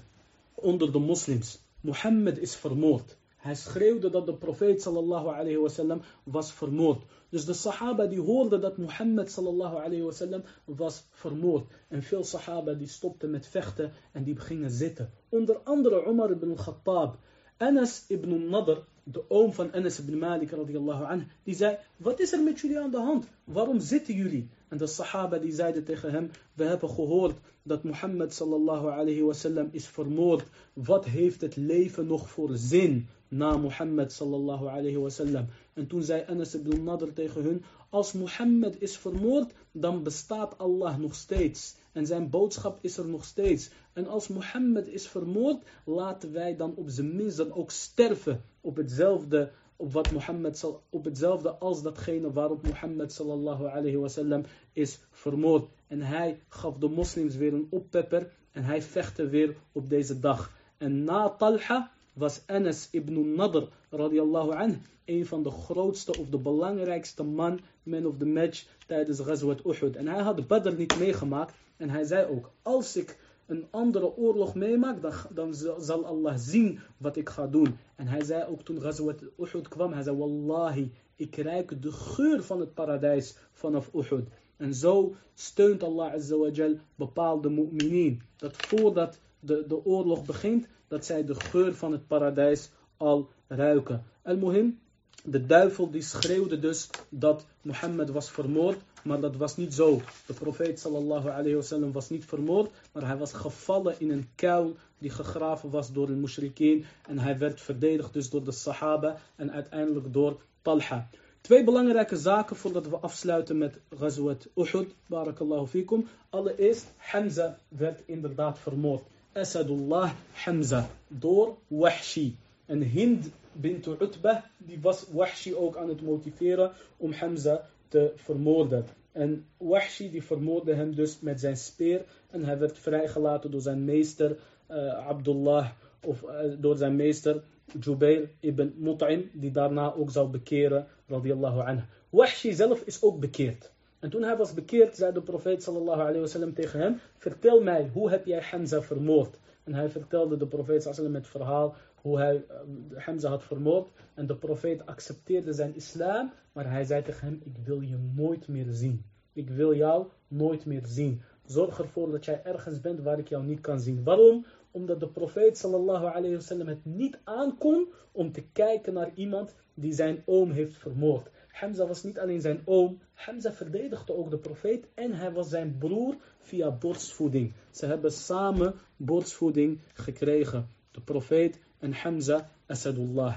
[0.53, 1.59] onder de moslims.
[1.81, 3.17] Mohammed is vermoord.
[3.37, 7.03] Hij schreeuwde dat de profeet sallallahu alayhi wasallam was vermoord.
[7.29, 11.71] Dus de sahaba die hoorden dat Mohammed sallallahu alayhi wasallam was vermoord.
[11.87, 15.11] En veel sahaba die stopten met vechten en die gingen zitten.
[15.29, 17.17] Onder andere Umar ibn Khattab.
[17.63, 22.33] Anas ibn Nadr, de oom van Anas ibn Malik radiyallahu anh, die zei, wat is
[22.33, 23.27] er met jullie aan de hand?
[23.43, 24.49] Waarom zitten jullie?
[24.67, 29.69] En de sahaba die zeiden tegen hem, we hebben gehoord dat Mohammed sallallahu alayhi wasallam
[29.71, 30.43] is vermoord.
[30.73, 35.45] Wat heeft het leven nog voor zin na Mohammed sallallahu alayhi wasallam?
[35.73, 40.97] En toen zei Anas ibn Nadr tegen hun, als Mohammed is vermoord, dan bestaat Allah
[40.97, 41.75] nog steeds.
[41.93, 43.69] En zijn boodschap is er nog steeds.
[43.93, 48.75] En als Mohammed is vermoord, laten wij dan op zijn minst dan ook sterven op
[48.75, 55.69] hetzelfde, op wat Mohammed, op hetzelfde als datgene waarop Mohammed sallallahu alayhi wasallam is vermoord.
[55.87, 60.51] En hij gaf de moslims weer een oppepper en hij vechtte weer op deze dag.
[60.77, 66.37] En na Talha was Anas ibn Nadr radiallahu anh een van de grootste of de
[66.37, 69.95] belangrijkste man, man of the match tijdens Ghazwat Uhud.
[69.95, 74.55] En hij had Badr niet meegemaakt en hij zei ook, als ik een andere oorlog
[74.55, 77.77] meemaak, dan, dan zal Allah zien wat ik ga doen.
[77.95, 82.43] En hij zei ook toen Ghazwat Uhud kwam, hij zei, Wallahi, ik ruik de geur
[82.43, 84.27] van het paradijs vanaf Uhud.
[84.57, 88.21] En zo steunt Allah Azawajal bepaalde mu'minin.
[88.35, 94.03] Dat voordat de, de oorlog begint, dat zij de geur van het paradijs al ruiken.
[94.21, 94.79] Al-Muhim,
[95.23, 100.01] de duivel die schreeuwde dus dat Mohammed was vermoord, maar dat was niet zo.
[100.25, 104.75] De profeet sallallahu alayhi wasallam was niet vermoord, maar hij was gevallen in een kuil
[104.97, 109.51] die gegraven was door de mushrikeen en hij werd verdedigd dus door de sahaba en
[109.51, 111.09] uiteindelijk door Talha.
[111.41, 116.07] Twee belangrijke zaken voordat we afsluiten met Ghazwat Uhud, barakallahu fikum.
[116.29, 119.03] Allereerst, Hamza werd inderdaad vermoord.
[119.33, 122.37] Asadullah Hamza door Wahshi.
[122.65, 128.85] En Hind bint Utbah, die was Wahshi ook aan het motiveren om Hamza te vermoorden.
[129.11, 133.85] En Wahshi die vermoordde hem dus met zijn speer en hij werd vrijgelaten door zijn
[133.85, 134.37] meester
[134.71, 135.69] uh, Abdullah
[136.05, 136.29] of uh,
[136.59, 137.43] door zijn meester
[137.79, 141.83] Jubair ibn Mut'im die daarna ook zou bekeren radiyallahu anhu.
[142.09, 143.71] Wahshi zelf is ook bekeerd.
[143.99, 147.89] En toen hij was bekeerd zei de profeet sallallahu alayhi wasallam tegen hem vertel mij
[147.93, 149.37] hoe heb jij Hamza vermoord?
[149.63, 153.89] En hij vertelde de profeet sallallahu het verhaal hoe hij uh, Hamza had vermoord.
[154.13, 158.47] En de profeet accepteerde zijn islam, maar hij zei tegen hem, ik wil je nooit
[158.47, 159.03] meer zien.
[159.33, 161.21] Ik wil jou nooit meer zien.
[161.45, 164.03] Zorg ervoor dat jij ergens bent waar ik jou niet kan zien.
[164.03, 164.45] Waarom?
[164.71, 169.93] Omdat de profeet sallallahu alayhi wasallam het niet aankon om te kijken naar iemand die
[169.93, 171.29] zijn oom heeft vermoord.
[171.47, 175.77] Hamza was niet alleen zijn oom, Hamza verdedigde ook de profeet en hij was zijn
[175.77, 177.53] broer via borstvoeding.
[177.71, 180.69] Ze hebben samen borstvoeding gekregen.
[180.91, 183.35] De profeet en Hamza Asadullah.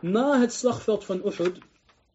[0.00, 1.58] Na het slagveld van Uhud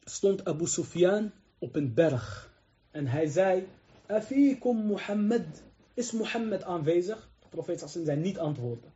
[0.04, 2.52] stond Abu Sufyan op een berg.
[2.92, 3.68] En hij zei,
[4.08, 7.30] Afikum Muhammad, is Mohammed aanwezig?
[7.40, 8.94] De profeet zei niet antwoorden.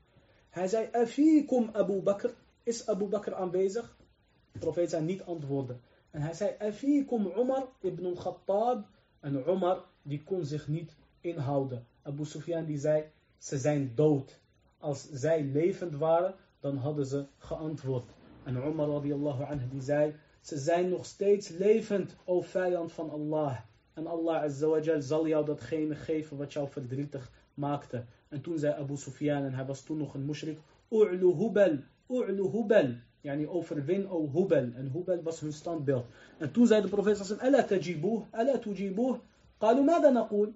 [0.50, 2.30] Hij zei, Afikum Abu Bakr,
[2.64, 3.98] is Abu Bakr aanwezig?
[4.52, 5.82] De profeet zei niet antwoorden.
[6.12, 8.86] En hij zei, Afikum Umar ibn al-Khattab.
[9.20, 11.86] En Umar, die kon zich niet inhouden.
[12.02, 13.04] Abu Sufyan die zei,
[13.38, 14.40] ze zijn dood
[14.82, 18.06] als zij levend waren, dan hadden ze geantwoord.
[18.44, 23.58] En Umar radiallahu anhu die zei, ze zijn nog steeds levend, o vijand van Allah.
[23.94, 28.04] En Allah azawajal zal jou datgene geven wat jou verdrietig maakte.
[28.30, 30.60] En toen zei Abu Sufyan, en hij was toen nog een mushrik,
[30.90, 31.78] U'lu Hubal,
[32.08, 32.90] U'lu Hubal.
[33.22, 34.74] Yani overwin o Hubal.
[34.74, 36.06] En Hubal was hun standbeeld.
[36.38, 39.16] En toen zei de profeet Sassim, Ala tajibuh, ala tujibuh.
[39.58, 39.86] Qalu.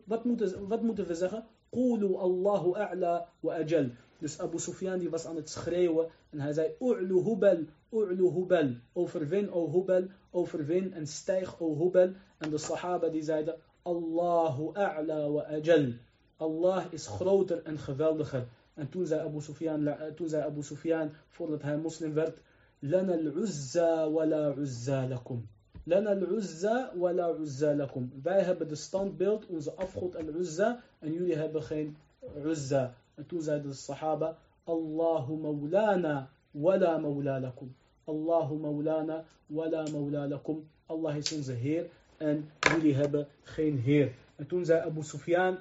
[0.05, 1.45] Wat moeten we zeggen?
[1.69, 3.89] Qulu a'la wa ajal.
[4.19, 8.75] Dus Abu Sufyan die was aan het schreeuwen en hij zei U'lu Hubel, U'lu Hubel.
[8.93, 12.11] Overwin o Hubel, overwin en stijg o Hubel.
[12.37, 15.93] En de Sahaba die zeiden Allahu A'la wa Ajal.
[16.37, 18.47] Allah is groter en geweldiger.
[18.73, 22.39] En toen zei Abu Sufyan, toen zei Abu Sufyan voordat hij moslim werd
[22.79, 25.47] Lana al-Uzza wa la Uzza lakum.
[25.85, 28.11] Lana al-Uzza wa la Uzza lakum.
[28.23, 31.97] Wij hebben de standbeeld, onze afgod al-Uzza en jullie hebben geen
[32.45, 32.93] Uzza.
[33.15, 37.75] En toen zeiden de Sahaba, Allahu maulana wala maula lakum.
[38.03, 40.41] Allahu maulana wala.
[40.85, 44.11] Allah is onze Heer en jullie hebben geen Heer.
[44.35, 45.57] En toen zei Abu Sufyan,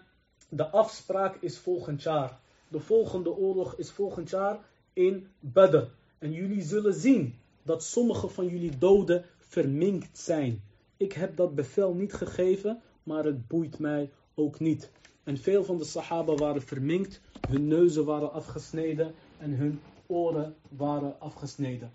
[0.48, 2.38] de afspraak is volgend jaar.
[2.68, 4.59] De volgende oorlog is volgend jaar
[4.92, 5.84] in Badr.
[6.18, 10.62] En jullie zullen zien dat sommige van jullie doden verminkt zijn.
[10.96, 14.90] Ik heb dat bevel niet gegeven, maar het boeit mij ook niet.
[15.25, 21.20] En veel van de Sahaba waren verminkt, hun neuzen waren afgesneden en hun oren waren
[21.20, 21.91] afgesneden.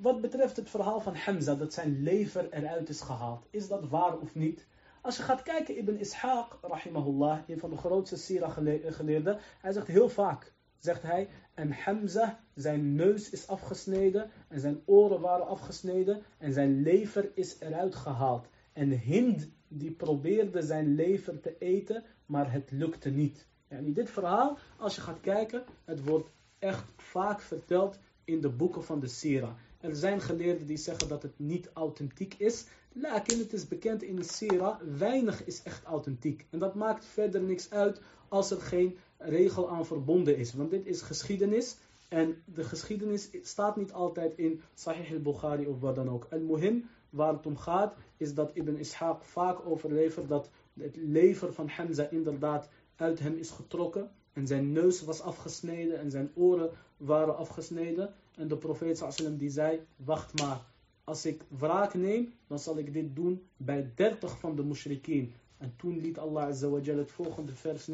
[0.00, 4.18] Wat betreft het verhaal van Hamza, dat zijn lever eruit is gehaald, is dat waar
[4.18, 4.66] of niet?
[5.00, 10.08] Als je gaat kijken, Ibn Ishaq, rahimahullah, een van de grootste sira-geleerden, hij zegt heel
[10.08, 16.52] vaak, zegt hij, en Hamza, zijn neus is afgesneden en zijn oren waren afgesneden en
[16.52, 18.46] zijn lever is eruit gehaald.
[18.72, 23.46] En Hind, die probeerde zijn lever te eten, maar het lukte niet.
[23.68, 26.28] En dit verhaal, als je gaat kijken, het wordt
[26.58, 29.56] echt vaak verteld in de boeken van de Sira.
[29.80, 32.66] Er zijn geleerden die zeggen dat het niet authentiek is.
[32.92, 36.46] Lakin het is bekend in de Sira, weinig is echt authentiek.
[36.50, 40.54] En dat maakt verder niks uit als er geen regel aan verbonden is.
[40.54, 41.76] Want dit is geschiedenis.
[42.08, 46.26] En de geschiedenis staat niet altijd in Sahih al-Bukhari of wat dan ook.
[46.30, 51.53] En muhim waar het om gaat, is dat Ibn Ishaq vaak overlevert dat het lever
[51.53, 54.11] van Hamza inderdaad uit hem is getrokken.
[54.33, 58.13] En zijn neus was afgesneden en zijn oren waren afgesneden.
[58.35, 60.61] En de profeet sallam die zei, wacht maar.
[61.03, 65.33] Als ik wraak neem, dan zal ik dit doen bij 30 van de mushrikeen.
[65.57, 67.87] En toen liet Allah Azza wa Jal het volgende vers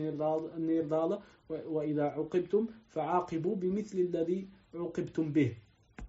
[0.58, 1.20] neerdalen.
[1.48, 5.56] وَإِذَا عُقِبْتُمْ فَعَاقِبُوا بِمِثْلِ الَّذِي عُقِبْتُمْ بِهِ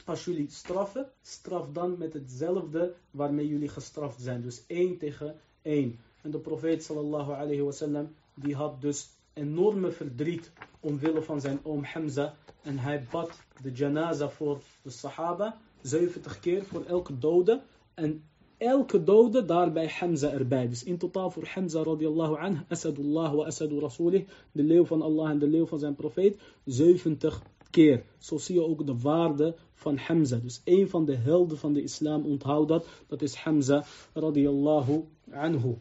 [0.05, 4.43] Als jullie straffen, straf dan met hetzelfde waarmee jullie gestraft zijn.
[4.43, 6.01] Dus één tegen één.
[6.30, 12.36] En de profeet sallallahu alayhi die had dus enorme verdriet omwille van zijn oom Hamza.
[12.62, 17.62] En hij bad de janaza voor de sahaba, 70 keer voor elke dode.
[17.94, 18.24] En
[18.58, 20.68] elke dode daarbij Hamza erbij.
[20.68, 25.40] Dus in totaal voor Hamza radiallahu anh, Asadullah wa Rasulih, de leeuw van Allah en
[25.40, 28.04] de leeuw van zijn profeet, 70 keer.
[28.18, 30.38] Zo zie je ook de waarde van Hamza.
[30.38, 35.76] Dus een van de helden van de islam, onthoud dat, dat is Hamza radiallahu anhu.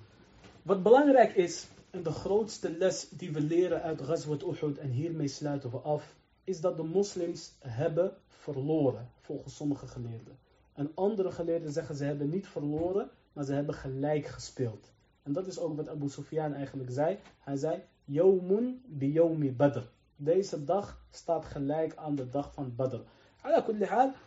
[0.69, 5.29] Wat belangrijk is, en de grootste les die we leren uit Ghazwat Uhud, en hiermee
[5.29, 6.15] sluiten we af,
[6.45, 10.39] is dat de moslims hebben verloren, volgens sommige geleerden.
[10.73, 14.91] En andere geleerden zeggen ze hebben niet verloren, maar ze hebben gelijk gespeeld.
[15.23, 17.19] En dat is ook wat Abu Sufyan eigenlijk zei.
[17.39, 19.83] Hij zei, Yawmun bi yawmi badr.
[20.17, 23.01] Deze dag staat gelijk aan de dag van Badr.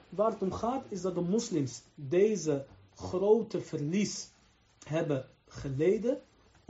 [0.09, 2.65] Waar het om gaat is dat de moslims deze
[2.95, 4.29] grote verlies
[4.85, 6.21] hebben geleden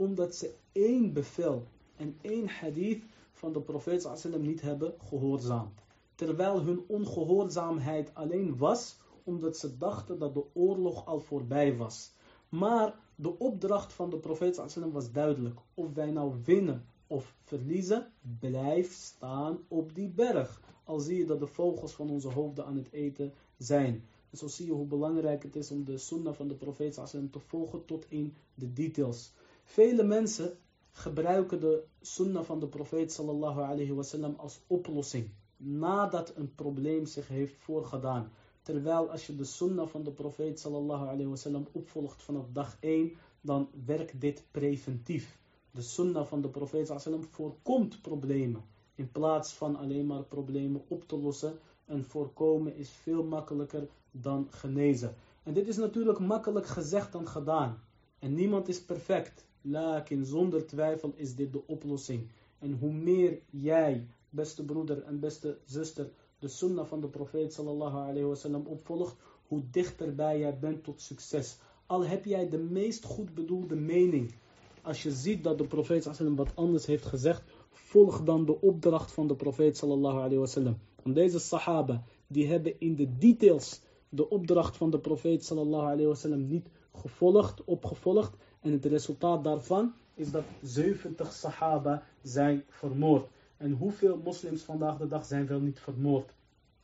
[0.02, 5.80] omdat ze één bevel en één hadith van de profeet sallam niet hebben gehoorzaamd.
[6.14, 12.12] Terwijl hun ongehoorzaamheid alleen was omdat ze dachten dat de oorlog al voorbij was.
[12.48, 15.60] Maar de opdracht van de profeet sallam was duidelijk.
[15.74, 20.60] Of wij nou winnen of verliezen, blijf staan op die berg.
[20.84, 24.04] Al zie je dat de vogels van onze hoofden aan het eten zijn.
[24.30, 27.30] En zo zie je hoe belangrijk het is om de sunnah van de profeet sallam
[27.30, 29.32] te volgen tot in de details.
[29.72, 30.58] Vele mensen
[30.90, 35.30] gebruiken de sunnah van de profeet sallallahu alayhi wasallam als oplossing.
[35.56, 38.32] Nadat een probleem zich heeft voorgedaan.
[38.62, 43.12] Terwijl als je de sunnah van de profeet sallallahu alayhi wasallam opvolgt vanaf dag 1,
[43.40, 45.38] dan werkt dit preventief.
[45.70, 48.64] De sunnah van de profeet sallallahu alayhi wasallam voorkomt problemen.
[48.94, 51.58] In plaats van alleen maar problemen op te lossen.
[51.84, 55.14] En voorkomen is veel makkelijker dan genezen.
[55.42, 57.82] En dit is natuurlijk makkelijk gezegd dan gedaan.
[58.18, 59.50] En niemand is perfect.
[59.62, 62.28] Lakin zonder twijfel is dit de oplossing.
[62.58, 67.96] En hoe meer jij, beste broeder en beste zuster, de sunnah van de profeet sallallahu
[67.96, 69.16] alayhi wasallam opvolgt,
[69.46, 71.58] hoe dichterbij jij bent tot succes.
[71.86, 74.34] Al heb jij de meest goed bedoelde mening.
[74.82, 79.12] Als je ziet dat de profeet sallallahu wat anders heeft gezegd, volg dan de opdracht
[79.12, 80.78] van de profeet sallallahu alayhi wasallam.
[81.04, 86.06] En deze sahaba, die hebben in de details de opdracht van de profeet sallallahu alayhi
[86.06, 88.36] wasallam niet gevolgd, opgevolgd.
[88.62, 93.28] En het resultaat daarvan is dat 70 sahaba zijn vermoord.
[93.56, 96.32] En hoeveel moslims vandaag de dag zijn wel niet vermoord?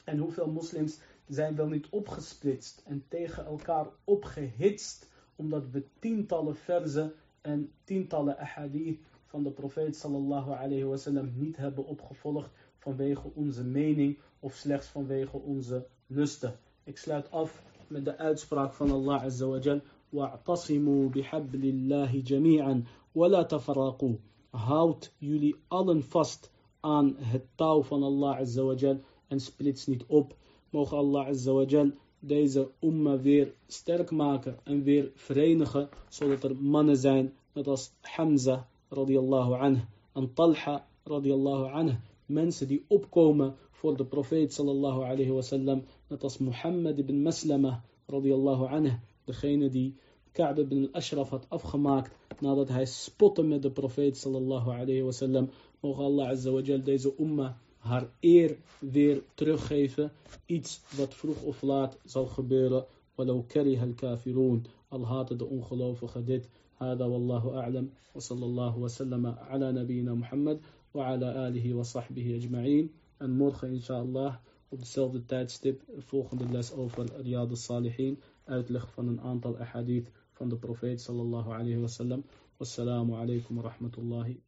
[0.04, 0.98] En hoeveel moslims
[1.28, 5.06] zijn wel niet opgesplitst en tegen elkaar opgehitst,
[5.36, 11.86] omdat we tientallen verzen en tientallen ahadith van de profeet sallallahu alayhi wasallam niet hebben
[11.86, 16.58] opgevolgd vanwege onze mening of slechts vanwege onze lusten.
[16.84, 19.80] Ik sluit af met de uitspraak van Allah azza wa jal.
[20.12, 24.14] وَاعْتَصِمُوا بِحَبْلِ اللَّهِ جَمِيعًا وَلَا تَفَرَّقُوا
[24.50, 30.04] Houd jullie allen vast aan het touw van Allah azza wa jal en splits niet
[30.06, 30.36] op.
[30.70, 31.90] Mogen Allah azza wa jal
[32.20, 38.68] deze umma weer sterk maken en weer verenigen, zodat er mannen zijn, net als Hamza
[38.88, 39.82] radiyallahu anhu
[40.12, 46.38] en Talha radiyallahu anhu, mensen die opkomen voor de profeet sallallahu alayhi wasallam, net als
[46.38, 48.98] Muhammad ibn Maslama radiyallahu anhu,
[49.28, 49.88] degene die
[50.32, 55.50] Ka'b ibn al-Ashraf had afgemaakt nadat hij spotte met de profeet sallallahu alayhi wasallam.
[55.80, 60.12] Mogen Allah azza wa jal deze umma haar eer weer teruggeven.
[60.46, 62.84] Iets wat vroeg of laat zal gebeuren.
[63.14, 64.66] Walau kariha al-kafirun.
[64.88, 66.48] Al haten de ongelovigen dit.
[66.78, 70.60] هذا والله أعلم وصلى الله وسلم على نبينا محمد
[70.94, 74.36] وعلى آله وصحبه أجمعين en morgen inshallah
[74.68, 78.18] op dezelfde tijdstip volgende les over Riyad al-Salihin
[78.48, 82.24] uitleg van een aantal ahadith van de profeet sallallahu alayhi wa sallam
[82.56, 84.40] wassalamu alaikum wa rahmatullahi